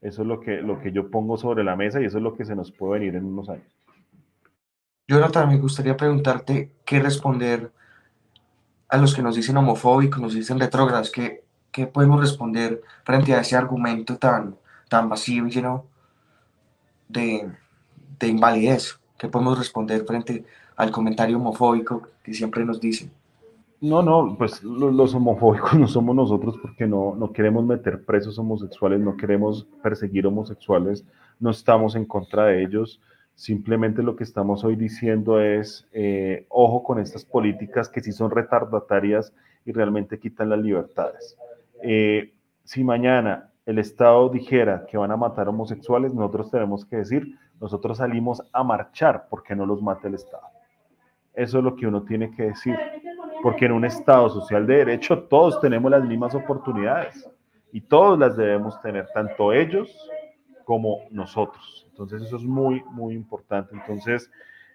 eso 0.00 0.22
es 0.22 0.28
lo 0.28 0.40
que, 0.40 0.60
lo 0.62 0.80
que 0.80 0.92
yo 0.92 1.10
pongo 1.10 1.36
sobre 1.36 1.62
la 1.62 1.76
mesa 1.76 2.00
y 2.00 2.06
eso 2.06 2.18
es 2.18 2.24
lo 2.24 2.34
que 2.34 2.44
se 2.44 2.56
nos 2.56 2.72
puede 2.72 3.00
venir 3.00 3.16
en 3.16 3.24
unos 3.24 3.48
años. 3.48 3.76
Jonathan, 5.08 5.48
me 5.48 5.58
gustaría 5.58 5.96
preguntarte 5.96 6.72
qué 6.84 7.00
responder 7.00 7.72
a 8.88 8.96
los 8.96 9.14
que 9.14 9.22
nos 9.22 9.36
dicen 9.36 9.56
homofóbicos, 9.56 10.20
nos 10.20 10.34
dicen 10.34 10.60
retrógrados, 10.60 11.10
¿qué, 11.10 11.44
qué 11.70 11.86
podemos 11.86 12.20
responder 12.20 12.82
frente 13.04 13.34
a 13.34 13.40
ese 13.40 13.56
argumento 13.56 14.16
tan, 14.16 14.56
tan 14.88 15.08
vacío 15.08 15.46
y 15.46 15.50
lleno 15.50 15.86
de, 17.08 17.50
de 18.18 18.28
invalidez? 18.28 19.00
¿Qué 19.18 19.28
podemos 19.28 19.58
responder 19.58 20.04
frente 20.04 20.44
al 20.76 20.90
comentario 20.90 21.36
homofóbico 21.36 22.02
que 22.22 22.34
siempre 22.34 22.64
nos 22.64 22.80
dicen? 22.80 23.10
No, 23.80 24.00
no, 24.00 24.36
pues 24.38 24.62
los 24.62 25.12
homofóbicos 25.12 25.74
no 25.78 25.88
somos 25.88 26.14
nosotros 26.14 26.56
porque 26.62 26.86
no, 26.86 27.16
no 27.16 27.32
queremos 27.32 27.64
meter 27.64 28.04
presos 28.04 28.38
homosexuales, 28.38 29.00
no 29.00 29.16
queremos 29.16 29.66
perseguir 29.82 30.24
homosexuales, 30.26 31.04
no 31.40 31.50
estamos 31.50 31.96
en 31.96 32.04
contra 32.04 32.44
de 32.44 32.62
ellos. 32.62 33.00
Simplemente 33.34 34.02
lo 34.02 34.14
que 34.14 34.24
estamos 34.24 34.62
hoy 34.64 34.76
diciendo 34.76 35.40
es, 35.40 35.88
eh, 35.92 36.46
ojo 36.48 36.82
con 36.82 36.98
estas 36.98 37.24
políticas 37.24 37.88
que 37.88 38.00
sí 38.00 38.12
son 38.12 38.30
retardatarias 38.30 39.32
y 39.64 39.72
realmente 39.72 40.18
quitan 40.18 40.50
las 40.50 40.60
libertades. 40.60 41.36
Eh, 41.82 42.32
si 42.64 42.84
mañana 42.84 43.50
el 43.66 43.78
Estado 43.78 44.28
dijera 44.28 44.86
que 44.86 44.96
van 44.96 45.10
a 45.10 45.16
matar 45.16 45.48
homosexuales, 45.48 46.14
nosotros 46.14 46.50
tenemos 46.50 46.84
que 46.84 46.96
decir, 46.96 47.38
nosotros 47.60 47.98
salimos 47.98 48.42
a 48.52 48.62
marchar 48.64 49.26
porque 49.28 49.54
no 49.54 49.66
los 49.66 49.82
mate 49.82 50.08
el 50.08 50.14
Estado. 50.14 50.46
Eso 51.34 51.58
es 51.58 51.64
lo 51.64 51.74
que 51.76 51.86
uno 51.86 52.02
tiene 52.02 52.30
que 52.30 52.44
decir, 52.44 52.76
porque 53.42 53.66
en 53.66 53.72
un 53.72 53.84
Estado 53.84 54.28
social 54.28 54.66
de 54.66 54.78
derecho 54.78 55.24
todos 55.24 55.60
tenemos 55.60 55.90
las 55.90 56.04
mismas 56.04 56.34
oportunidades 56.34 57.28
y 57.72 57.80
todos 57.80 58.18
las 58.18 58.36
debemos 58.36 58.80
tener, 58.82 59.08
tanto 59.14 59.52
ellos 59.52 60.10
como 60.64 60.98
nosotros. 61.10 61.81
Entonces 61.92 62.22
eso 62.22 62.36
es 62.36 62.44
muy, 62.44 62.82
muy 62.90 63.14
importante. 63.14 63.74
Entonces, 63.74 64.30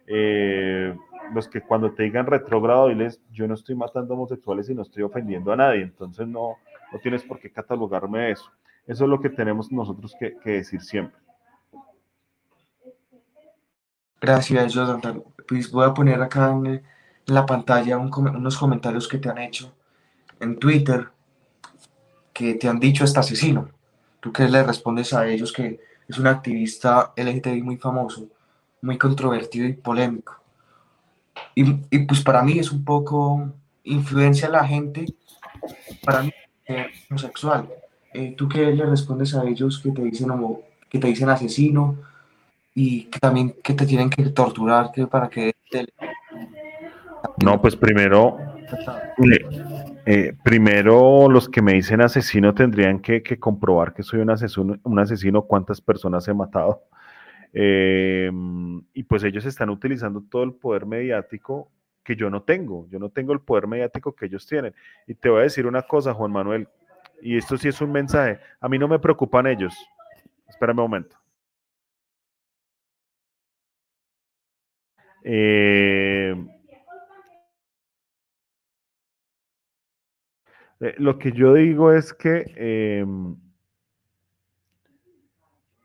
eh, 0.08 0.96
los 1.34 1.48
que 1.48 1.62
cuando 1.62 1.92
te 1.92 2.04
digan 2.04 2.26
retrógrado, 2.26 2.88
diles, 2.88 3.20
yo 3.32 3.48
no 3.48 3.56
estoy 3.56 3.76
matando 3.76 4.14
homosexuales 4.14 4.70
y 4.70 4.76
no 4.76 4.84
estoy 4.84 5.04
ofendiendo 5.04 5.52
a 5.52 5.58
nadie, 5.58 5.82
entonces 5.82 6.28
no, 6.28 6.58
no 6.92 7.00
tienes 7.00 7.24
por 7.24 7.40
qué 7.40 7.52
catalogarme 7.52 8.32
eso. 8.32 8.50
Eso 8.86 9.04
es 9.04 9.10
lo 9.10 9.20
que 9.20 9.30
tenemos 9.30 9.72
nosotros 9.72 10.16
que, 10.18 10.38
decir 10.50 10.82
siempre. 10.82 11.20
Gracias, 14.22 14.74
Jonathan. 14.74 15.24
Pues 15.48 15.70
voy 15.72 15.86
a 15.86 15.94
poner 15.94 16.22
acá 16.22 16.52
en, 16.52 16.82
la 17.26 17.46
pantalla 17.46 17.98
unos 17.98 18.58
comentarios 18.58 19.06
que 19.06 19.18
te 19.18 19.28
han 19.28 19.38
hecho 19.40 19.74
en 20.40 20.58
Twitter 20.58 21.10
que 22.32 22.54
te 22.54 22.70
han 22.70 22.80
dicho 22.80 23.04
este 23.04 23.20
asesino. 23.20 23.70
¿Tú 24.22 24.32
qué 24.32 24.48
le 24.48 24.64
respondes 24.64 25.14
a 25.14 25.28
ellos 25.28 25.52
que 25.52 25.80
es 26.08 26.18
un 26.18 26.28
activista 26.28 27.14
LGTBI 27.16 27.62
muy 27.62 27.78
famoso, 27.78 28.28
muy 28.82 28.98
controvertido 28.98 29.68
y 29.68 29.74
polémico? 29.74 30.36
Y, 31.56 31.66
y 31.90 32.00
pues 32.00 32.22
para 32.22 32.42
mí 32.42 32.60
es 32.60 32.72
un 32.72 32.84
poco 32.84 33.52
influencia 33.84 34.48
a 34.48 34.52
la 34.52 34.66
gente 34.66 35.06
para 36.04 36.24
mí 36.24 36.32
ser 36.66 36.88
homosexual. 37.10 37.68
Eh, 38.14 38.34
¿Tú 38.38 38.48
qué 38.48 38.66
le 38.72 38.86
respondes 38.86 39.36
a 39.36 39.44
ellos 39.46 39.80
que 39.80 39.92
te 39.92 40.02
dicen 40.02 40.32
homo, 40.32 40.62
que 40.90 41.00
te 41.00 41.08
dicen 41.08 41.30
asesino 41.30 41.98
y 42.74 43.06
que 43.06 43.20
también 43.20 43.56
que 43.64 43.74
te 43.74 43.86
tienen 43.86 44.10
que 44.10 44.24
torturar 44.30 44.92
que 44.92 45.08
para 45.08 45.30
que 45.30 45.54
te... 45.70 45.88
No, 47.44 47.62
pues 47.62 47.76
primero, 47.76 48.38
eh, 50.10 50.34
primero 50.42 51.28
los 51.30 51.50
que 51.50 51.62
me 51.62 51.74
dicen 51.74 52.00
asesino 52.00 52.54
tendrían 52.54 53.02
que, 53.02 53.22
comprobar 53.40 53.94
que 53.94 54.04
soy 54.04 54.22
un 54.22 54.30
asesino, 54.30 54.80
un 54.84 55.00
asesino, 55.00 55.42
cuántas 55.42 55.82
personas 55.82 56.26
he 56.30 56.34
matado. 56.34 56.84
Eh, 57.52 58.32
y 58.94 59.04
pues 59.04 59.26
ellos 59.26 59.44
están 59.44 59.70
utilizando 59.70 60.24
todo 60.30 60.44
el 60.44 60.54
poder 60.54 60.86
mediático 60.86 61.70
que 62.06 62.16
yo 62.16 62.30
no 62.30 62.44
tengo. 62.44 62.88
Yo 62.90 63.00
no 63.00 63.10
tengo 63.10 63.34
el 63.34 63.42
poder 63.42 63.68
mediático 63.68 64.16
que 64.16 64.28
ellos 64.28 64.48
tienen. 64.48 64.74
Y 65.08 65.14
te 65.14 65.28
voy 65.28 65.42
a 65.42 65.44
decir 65.44 65.68
una 65.68 65.82
cosa, 65.82 66.14
Juan 66.14 66.32
Manuel, 66.32 66.70
y 67.22 67.36
esto 67.36 67.58
sí 67.58 67.68
es 67.68 67.82
un 67.82 67.92
mensaje. 67.92 68.40
A 68.62 68.70
mí 68.70 68.80
no 68.80 68.88
me 68.88 69.00
preocupan 69.00 69.46
ellos. 69.46 69.76
Espérame 70.48 70.80
un 70.80 70.84
momento. 70.84 71.18
Eh, 75.22 76.34
Eh, 80.80 80.96
lo 80.98 81.18
que 81.18 81.32
yo 81.32 81.54
digo 81.54 81.92
es 81.92 82.14
que, 82.14 82.54
em, 82.56 83.36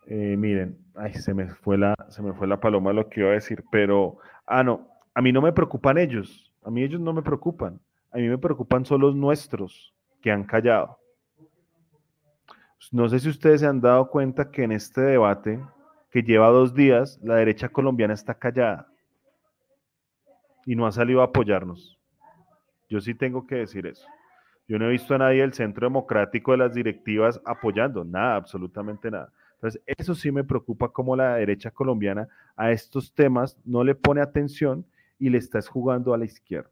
eh, 0.07 0.37
miren, 0.37 0.79
ay, 0.95 1.15
se 1.15 1.33
me, 1.33 1.49
fue 1.49 1.79
la, 1.79 1.95
se 2.09 2.23
me 2.23 2.33
fue 2.35 2.47
la 2.47 2.61
paloma 2.61 2.93
lo 2.93 3.09
que 3.09 3.21
iba 3.21 3.31
a 3.31 3.35
decir, 3.35 3.65
pero, 3.71 4.19
ah, 4.47 4.63
no, 4.63 4.89
a 5.15 5.23
mí 5.23 5.33
no 5.33 5.41
me 5.41 5.53
preocupan 5.53 5.99
ellos, 5.99 6.53
a 6.63 6.71
mí 6.71 6.83
ellos 6.83 7.01
no 7.01 7.13
me 7.13 7.23
preocupan, 7.23 7.81
a 8.11 8.19
mí 8.19 8.29
me 8.29 8.39
preocupan 8.39 8.85
solo 8.85 9.09
los 9.09 9.17
nuestros 9.17 9.95
que 10.21 10.31
han 10.31 10.45
callado. 10.45 10.99
No 12.91 13.09
sé 13.09 13.21
si 13.21 13.29
ustedes 13.29 13.61
se 13.61 13.67
han 13.67 13.81
dado 13.81 14.11
cuenta 14.11 14.51
que 14.51 14.65
en 14.65 14.73
este 14.73 15.01
debate, 15.01 15.61
que 16.11 16.23
lleva 16.23 16.49
dos 16.49 16.75
días, 16.75 17.19
la 17.23 17.37
derecha 17.37 17.71
colombiana 17.71 18.13
está 18.13 18.35
callada 18.35 18.89
y 20.67 20.77
no 20.77 20.87
ha 20.87 20.93
salido 20.93 21.23
a 21.23 21.27
apoyarnos. 21.27 21.99
Yo 22.91 23.01
sí 23.01 23.15
tengo 23.15 23.47
que 23.47 23.55
decir 23.55 23.87
eso. 23.87 24.07
Yo 24.73 24.79
no 24.79 24.87
he 24.87 24.93
visto 24.93 25.15
a 25.15 25.19
nadie 25.19 25.43
del 25.43 25.53
Centro 25.53 25.87
Democrático 25.87 26.53
de 26.53 26.57
las 26.57 26.73
directivas 26.73 27.39
apoyando, 27.45 28.05
nada, 28.05 28.37
absolutamente 28.37 29.11
nada. 29.11 29.31
Entonces, 29.57 29.83
eso 29.85 30.15
sí 30.15 30.33
me 30.33 30.45
preocupa 30.45 30.89
cómo 30.89 31.15
la 31.15 31.37
derecha 31.37 31.71
colombiana 31.71 32.27
a 32.57 32.71
estos 32.71 33.13
temas 33.13 33.59
no 33.67 33.85
le 33.85 33.95
pone 33.95 34.23
atención 34.23 34.87
y 35.19 35.29
le 35.29 35.37
está 35.37 35.61
jugando 35.61 36.15
a 36.15 36.17
la 36.17 36.25
izquierda. 36.25 36.71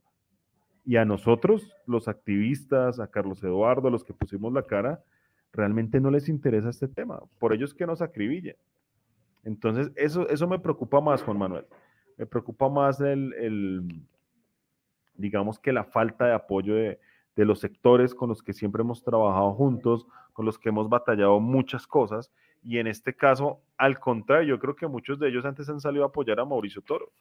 Y 0.87 0.97
a 0.97 1.05
nosotros, 1.05 1.77
los 1.87 2.09
activistas, 2.09 3.01
a 3.01 3.11
Carlos 3.11 3.45
Eduardo, 3.45 3.91
los 3.91 4.03
que 4.03 4.15
pusimos 4.15 4.51
la 4.55 4.63
cara, 4.63 5.05
realmente 5.53 6.01
no 6.01 6.11
les 6.11 6.31
interesa 6.31 6.71
este 6.71 6.89
tema. 6.89 7.21
Por 7.39 7.53
ellos 7.53 7.75
que 7.75 7.85
nos 7.85 8.01
acribillen. 8.01 8.57
Entonces, 9.45 9.93
eso, 9.95 10.27
eso 10.27 10.49
me 10.49 10.59
preocupa 10.59 11.03
más, 11.03 11.23
Juan 11.23 11.37
Manuel. 11.37 11.67
Me 12.17 12.25
preocupa 12.25 12.71
más 12.71 12.99
el, 13.03 13.35
el 13.35 14.03
digamos 15.17 15.59
que 15.59 15.71
la 15.71 15.85
falta 15.85 16.25
de 16.25 16.33
apoyo 16.33 16.75
de, 16.77 16.99
de 17.41 17.47
los 17.47 17.59
sectores 17.59 18.15
con 18.15 18.29
los 18.29 18.43
que 18.43 18.53
siempre 18.53 18.83
hemos 18.83 19.03
trabajado 19.03 19.55
juntos, 19.55 20.07
con 20.35 20.45
los 20.45 20.59
que 20.59 20.69
hemos 20.69 20.91
batallado 20.91 21.41
muchas 21.41 21.87
cosas. 21.87 22.31
Y 22.63 22.77
en 22.77 22.87
este 22.87 23.17
caso, 23.17 23.63
al 23.79 23.99
contrario, 23.99 24.57
yo 24.57 24.59
creo 24.59 24.77
que 24.77 24.87
muchos 24.87 25.19
de 25.19 25.29
ellos 25.29 25.47
antes 25.47 25.67
han 25.71 25.81
salido 25.81 26.05
a 26.05 26.09
apoyar 26.09 26.39
a 26.39 26.45
Mauricio 26.45 26.83
Toro. 26.83 27.13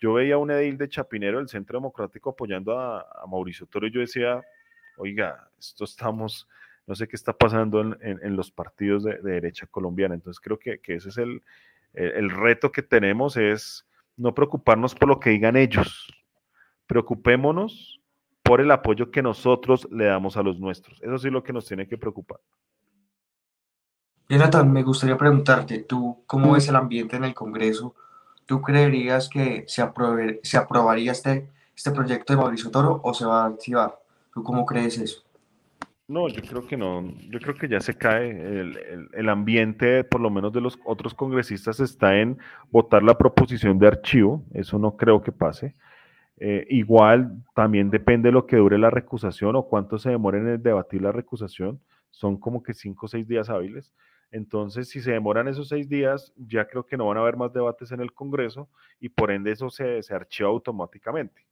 Yo 0.00 0.14
veía 0.14 0.34
a 0.34 0.38
un 0.38 0.50
edil 0.50 0.76
de 0.78 0.88
Chapinero 0.88 1.38
del 1.38 1.48
Centro 1.48 1.78
Democrático 1.78 2.30
apoyando 2.30 2.76
a, 2.76 3.06
Mauricio 3.30 3.66
Toro 3.66 3.86
y 3.86 3.92
yo 3.92 4.00
decía, 4.00 4.42
oiga, 4.96 5.48
esto 5.56 5.84
estamos, 5.84 6.48
no 6.84 6.96
sé 6.96 7.06
qué 7.06 7.14
está 7.14 7.32
pasando 7.32 7.80
en, 7.80 8.34
los 8.36 8.50
partidos 8.50 9.04
de, 9.04 9.18
derecha 9.22 9.68
colombiana. 9.68 10.16
Entonces 10.16 10.40
creo 10.40 10.58
que, 10.58 10.80
ese 10.86 11.10
es 11.10 11.18
el, 11.18 11.40
el 11.94 12.30
reto 12.30 12.72
que 12.72 12.82
tenemos, 12.82 13.36
es 13.36 13.86
no 14.16 14.34
preocuparnos 14.34 14.96
por 14.96 15.06
lo 15.06 15.20
que 15.20 15.30
digan 15.30 15.56
ellos. 15.56 16.12
Preocupémonos 16.88 17.97
por 18.48 18.62
el 18.62 18.70
apoyo 18.70 19.10
que 19.10 19.22
nosotros 19.22 19.86
le 19.90 20.06
damos 20.06 20.38
a 20.38 20.42
los 20.42 20.58
nuestros. 20.58 20.98
Eso 21.02 21.18
sí 21.18 21.26
es 21.26 21.32
lo 21.32 21.42
que 21.42 21.52
nos 21.52 21.66
tiene 21.66 21.86
que 21.86 21.98
preocupar. 21.98 22.40
Jonathan, 24.26 24.72
me 24.72 24.82
gustaría 24.82 25.18
preguntarte, 25.18 25.80
¿tú 25.80 26.22
cómo 26.26 26.52
ves 26.52 26.66
el 26.68 26.76
ambiente 26.76 27.16
en 27.16 27.24
el 27.24 27.34
Congreso? 27.34 27.94
¿Tú 28.46 28.62
creerías 28.62 29.28
que 29.28 29.64
se, 29.66 29.86
se 30.42 30.56
aprobaría 30.56 31.12
este, 31.12 31.50
este 31.76 31.90
proyecto 31.90 32.32
de 32.32 32.38
Mauricio 32.38 32.70
Toro 32.70 33.02
o 33.04 33.12
se 33.12 33.26
va 33.26 33.44
a 33.44 33.48
activar? 33.48 33.98
¿Tú 34.32 34.42
cómo 34.42 34.64
crees 34.64 34.96
eso? 34.96 35.22
No, 36.06 36.28
yo 36.28 36.40
creo 36.40 36.66
que 36.66 36.78
no. 36.78 37.04
Yo 37.28 37.40
creo 37.40 37.54
que 37.54 37.68
ya 37.68 37.80
se 37.82 37.98
cae. 37.98 38.30
El, 38.30 39.10
el, 39.12 39.28
ambiente, 39.28 40.04
por 40.04 40.22
lo 40.22 40.30
menos 40.30 40.54
de 40.54 40.62
los 40.62 40.78
otros 40.86 41.12
congresistas, 41.12 41.80
está 41.80 42.16
en 42.16 42.38
votar 42.70 43.02
la 43.02 43.18
proposición 43.18 43.78
de 43.78 43.88
archivo. 43.88 44.42
Eso 44.54 44.78
no 44.78 44.96
creo 44.96 45.22
que 45.22 45.32
pase. 45.32 45.74
Eh, 46.40 46.66
igual 46.70 47.42
también 47.54 47.90
depende 47.90 48.28
de 48.28 48.32
lo 48.32 48.46
que 48.46 48.56
dure 48.56 48.78
la 48.78 48.90
recusación 48.90 49.56
o 49.56 49.64
cuánto 49.64 49.98
se 49.98 50.10
demore 50.10 50.38
en 50.38 50.62
debatir 50.62 51.02
la 51.02 51.12
recusación. 51.12 51.80
Son 52.10 52.38
como 52.38 52.62
que 52.62 52.74
cinco 52.74 53.06
o 53.06 53.08
seis 53.08 53.26
días 53.26 53.50
hábiles. 53.50 53.92
Entonces, 54.30 54.88
si 54.88 55.00
se 55.00 55.12
demoran 55.12 55.48
esos 55.48 55.68
seis 55.68 55.88
días, 55.88 56.32
ya 56.36 56.66
creo 56.66 56.84
que 56.84 56.96
no 56.96 57.06
van 57.06 57.16
a 57.16 57.20
haber 57.20 57.36
más 57.36 57.52
debates 57.52 57.92
en 57.92 58.00
el 58.00 58.12
Congreso 58.12 58.68
y 59.00 59.08
por 59.08 59.30
ende 59.30 59.52
eso 59.52 59.70
se, 59.70 60.02
se 60.02 60.14
archiva 60.14 60.48
automáticamente. 60.48 61.46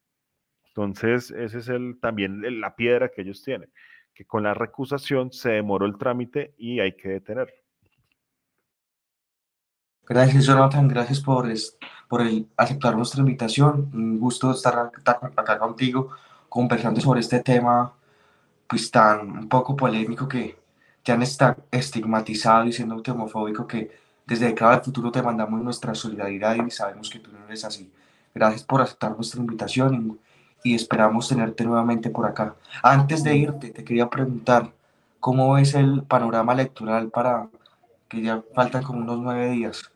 Entonces, 0.68 1.30
ese 1.30 1.58
es 1.58 1.68
el, 1.68 1.98
también 2.00 2.60
la 2.60 2.76
piedra 2.76 3.08
que 3.08 3.22
ellos 3.22 3.42
tienen, 3.42 3.70
que 4.12 4.26
con 4.26 4.42
la 4.42 4.52
recusación 4.52 5.32
se 5.32 5.52
demoró 5.52 5.86
el 5.86 5.96
trámite 5.96 6.54
y 6.58 6.80
hay 6.80 6.94
que 6.96 7.08
detenerlo. 7.08 7.54
Gracias, 10.06 10.46
Jonathan. 10.46 10.86
Gracias 10.86 11.20
por, 11.20 11.50
por 12.08 12.22
el, 12.22 12.46
aceptar 12.56 12.96
nuestra 12.96 13.20
invitación. 13.20 13.90
Un 13.92 14.18
gusto 14.18 14.50
estar 14.50 14.90
acá 15.04 15.58
contigo 15.58 16.10
conversando 16.48 17.00
sobre 17.00 17.20
este 17.20 17.40
tema 17.40 17.92
pues 18.66 18.90
tan 18.90 19.30
un 19.30 19.48
poco 19.48 19.76
polémico 19.76 20.26
que 20.28 20.58
te 21.02 21.12
han 21.12 21.22
estigmatizado 21.70 22.64
y 22.64 22.72
siendo 22.72 23.00
homofóbico 23.06 23.66
que 23.66 23.90
desde 24.26 24.52
cada 24.54 24.80
futuro 24.80 25.12
te 25.12 25.22
mandamos 25.22 25.62
nuestra 25.62 25.94
solidaridad 25.94 26.56
y 26.56 26.70
sabemos 26.70 27.08
que 27.08 27.20
tú 27.20 27.30
no 27.30 27.44
eres 27.46 27.64
así. 27.64 27.92
Gracias 28.34 28.64
por 28.64 28.82
aceptar 28.82 29.14
nuestra 29.14 29.40
invitación 29.40 30.18
y, 30.64 30.74
esperamos 30.74 31.28
tenerte 31.28 31.64
nuevamente 31.64 32.10
por 32.10 32.26
acá. 32.26 32.56
Antes 32.82 33.22
de 33.22 33.36
irte, 33.36 33.70
te 33.70 33.84
quería 33.84 34.10
preguntar, 34.10 34.72
¿cómo 35.20 35.56
es 35.58 35.74
el 35.74 36.02
panorama 36.02 36.54
electoral 36.54 37.08
para 37.08 37.48
que 38.08 38.20
ya 38.20 38.42
faltan 38.52 38.82
como 38.82 38.98
unos 38.98 39.18
nueve 39.18 39.48
días? 39.50 39.92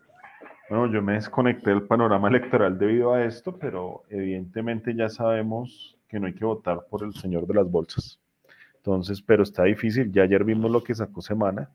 Bueno, 0.71 0.87
yo 0.87 1.03
me 1.03 1.15
desconecté 1.15 1.71
del 1.71 1.83
panorama 1.83 2.29
electoral 2.31 2.79
debido 2.79 3.13
a 3.13 3.25
esto, 3.25 3.59
pero 3.59 4.05
evidentemente 4.09 4.95
ya 4.95 5.09
sabemos 5.09 5.99
que 6.07 6.21
no 6.21 6.29
hay 6.29 6.33
que 6.33 6.45
votar 6.45 6.87
por 6.89 7.03
el 7.03 7.13
señor 7.13 7.45
de 7.49 7.55
las 7.55 7.69
bolsas. 7.69 8.21
Entonces, 8.77 9.21
pero 9.21 9.43
está 9.43 9.65
difícil. 9.65 10.13
Ya 10.13 10.23
ayer 10.23 10.45
vimos 10.45 10.71
lo 10.71 10.85
que 10.85 10.95
sacó 10.95 11.23
Semana. 11.23 11.69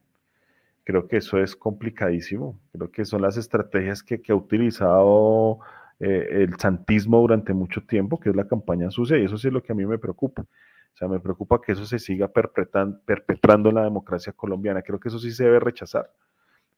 Creo 0.85 1.09
que 1.09 1.17
eso 1.17 1.37
es 1.37 1.57
complicadísimo. 1.57 2.57
Creo 2.71 2.89
que 2.89 3.03
son 3.03 3.21
las 3.21 3.35
estrategias 3.35 4.01
que, 4.01 4.21
ha 4.29 4.35
utilizado 4.35 5.59
eh, 5.99 6.27
el 6.31 6.57
santismo 6.57 7.19
durante 7.19 7.53
mucho 7.53 7.81
tiempo, 7.81 8.17
que 8.17 8.29
es 8.29 8.35
la 8.35 8.47
campaña 8.47 8.89
sucia, 8.91 9.17
y 9.17 9.25
eso 9.25 9.37
sí 9.37 9.47
es 9.47 9.53
lo 9.53 9.61
que 9.61 9.73
a 9.73 9.75
mí 9.75 9.85
me 9.85 9.97
preocupa. 9.97 10.43
O 10.43 10.97
sea, 10.97 11.09
me 11.09 11.19
preocupa 11.19 11.59
que 11.61 11.73
eso 11.73 11.85
se 11.85 11.99
siga 11.99 12.29
perpetrando 12.29 13.69
en 13.69 13.75
la 13.75 13.83
democracia 13.83 14.31
colombiana. 14.31 14.81
Creo 14.81 15.01
que 15.01 15.09
eso 15.09 15.19
sí 15.19 15.31
se 15.31 15.43
debe 15.43 15.59
rechazar. 15.59 16.09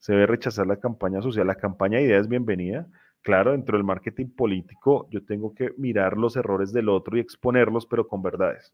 Se 0.08 0.14
debe 0.14 0.26
rechazar 0.26 0.66
la 0.66 0.78
campaña 0.78 1.22
sucia. 1.22 1.44
La 1.44 1.56
campaña 1.56 1.98
de 1.98 2.06
idea 2.06 2.18
es 2.18 2.30
bienvenida. 2.30 2.88
Claro, 3.24 3.52
dentro 3.52 3.78
del 3.78 3.84
marketing 3.84 4.28
político 4.28 5.06
yo 5.12 5.26
tengo 5.26 5.54
que 5.54 5.74
mirar 5.78 6.16
los 6.16 6.38
errores 6.38 6.72
del 6.72 6.88
otro 6.88 7.18
y 7.18 7.20
exponerlos, 7.20 7.86
pero 7.86 8.08
con 8.08 8.22
verdades. 8.24 8.72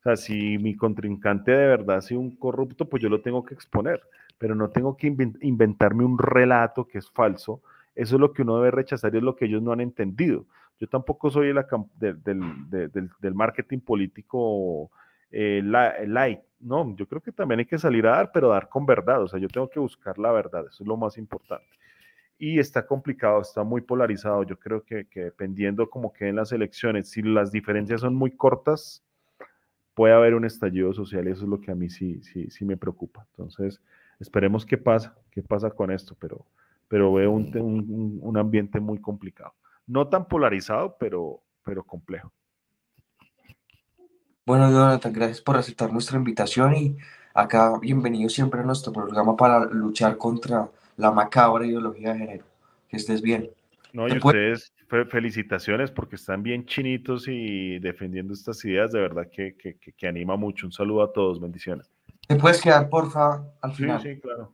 O 0.00 0.02
sea, 0.02 0.16
si 0.16 0.58
mi 0.58 0.74
contrincante 0.74 1.52
de 1.52 1.68
verdad 1.68 1.98
ha 1.98 2.00
sido 2.00 2.18
un 2.18 2.34
corrupto, 2.34 2.88
pues 2.88 3.00
yo 3.00 3.08
lo 3.08 3.22
tengo 3.22 3.44
que 3.44 3.54
exponer, 3.54 4.02
pero 4.38 4.56
no 4.56 4.70
tengo 4.70 4.96
que 4.96 5.06
inventarme 5.06 6.04
un 6.04 6.18
relato 6.18 6.88
que 6.88 6.98
es 6.98 7.08
falso. 7.12 7.62
Eso 7.94 8.16
es 8.16 8.20
lo 8.20 8.32
que 8.32 8.42
uno 8.42 8.56
debe 8.56 8.72
rechazar 8.72 9.14
y 9.14 9.18
es 9.18 9.22
lo 9.22 9.36
que 9.36 9.44
ellos 9.44 9.62
no 9.62 9.70
han 9.70 9.80
entendido. 9.80 10.46
Yo 10.80 10.88
tampoco 10.88 11.30
soy 11.30 11.54
del, 12.00 13.34
marketing 13.34 13.78
político 13.78 14.90
eh, 15.38 15.60
light, 15.62 16.40
no, 16.60 16.96
yo 16.96 17.06
creo 17.06 17.20
que 17.20 17.30
también 17.30 17.60
hay 17.60 17.66
que 17.66 17.78
salir 17.78 18.06
a 18.06 18.12
dar, 18.12 18.32
pero 18.32 18.48
dar 18.48 18.70
con 18.70 18.86
verdad, 18.86 19.22
o 19.22 19.28
sea, 19.28 19.38
yo 19.38 19.48
tengo 19.48 19.68
que 19.68 19.78
buscar 19.78 20.18
la 20.18 20.32
verdad, 20.32 20.64
eso 20.66 20.82
es 20.82 20.88
lo 20.88 20.96
más 20.96 21.18
importante. 21.18 21.68
Y 22.38 22.58
está 22.58 22.86
complicado, 22.86 23.42
está 23.42 23.62
muy 23.62 23.82
polarizado, 23.82 24.42
yo 24.44 24.58
creo 24.58 24.82
que, 24.82 25.06
que 25.06 25.24
dependiendo 25.24 25.90
como 25.90 26.12
queden 26.12 26.36
las 26.36 26.52
elecciones, 26.52 27.10
si 27.10 27.20
las 27.22 27.52
diferencias 27.52 28.00
son 28.00 28.14
muy 28.14 28.30
cortas, 28.30 29.02
puede 29.94 30.14
haber 30.14 30.34
un 30.34 30.46
estallido 30.46 30.92
social 30.94 31.28
y 31.28 31.32
eso 31.32 31.44
es 31.44 31.48
lo 31.48 31.60
que 31.60 31.70
a 31.70 31.74
mí 31.74 31.90
sí, 31.90 32.22
sí, 32.22 32.48
sí 32.50 32.64
me 32.64 32.78
preocupa. 32.78 33.26
Entonces, 33.30 33.82
esperemos 34.18 34.64
qué 34.64 34.78
pasa, 34.78 35.14
qué 35.30 35.42
pasa 35.42 35.70
con 35.70 35.90
esto, 35.90 36.16
pero, 36.18 36.46
pero 36.88 37.12
veo 37.12 37.30
un, 37.30 38.20
un, 38.22 38.36
ambiente 38.38 38.80
muy 38.80 39.00
complicado. 39.00 39.52
No 39.86 40.08
tan 40.08 40.28
polarizado, 40.28 40.96
pero, 40.98 41.42
pero 41.62 41.84
complejo. 41.84 42.32
Bueno, 44.46 44.70
Jonathan, 44.70 45.12
gracias 45.12 45.40
por 45.40 45.56
aceptar 45.56 45.92
nuestra 45.92 46.18
invitación 46.18 46.76
y 46.76 46.96
acá 47.34 47.76
bienvenido 47.80 48.28
siempre 48.28 48.60
a 48.60 48.62
nuestro 48.62 48.92
programa 48.92 49.36
para 49.36 49.64
luchar 49.64 50.16
contra 50.18 50.68
la 50.96 51.10
macabra 51.10 51.66
ideología 51.66 52.12
de 52.12 52.18
género. 52.20 52.44
Que 52.88 52.96
estés 52.96 53.22
bien. 53.22 53.50
No, 53.92 54.06
y 54.06 54.16
ustedes, 54.16 54.72
felicitaciones 55.10 55.90
porque 55.90 56.14
están 56.14 56.44
bien 56.44 56.64
chinitos 56.64 57.26
y 57.26 57.80
defendiendo 57.80 58.34
estas 58.34 58.64
ideas, 58.64 58.92
de 58.92 59.00
verdad 59.00 59.28
que, 59.28 59.56
que, 59.56 59.78
que, 59.78 60.06
anima 60.06 60.36
mucho. 60.36 60.66
Un 60.66 60.72
saludo 60.72 61.02
a 61.02 61.12
todos, 61.12 61.40
bendiciones. 61.40 61.90
¿Te 62.28 62.36
puedes 62.36 62.62
quedar, 62.62 62.88
porfa, 62.88 63.42
al 63.60 63.72
final? 63.72 64.00
Sí, 64.00 64.14
sí, 64.14 64.20
claro. 64.20 64.52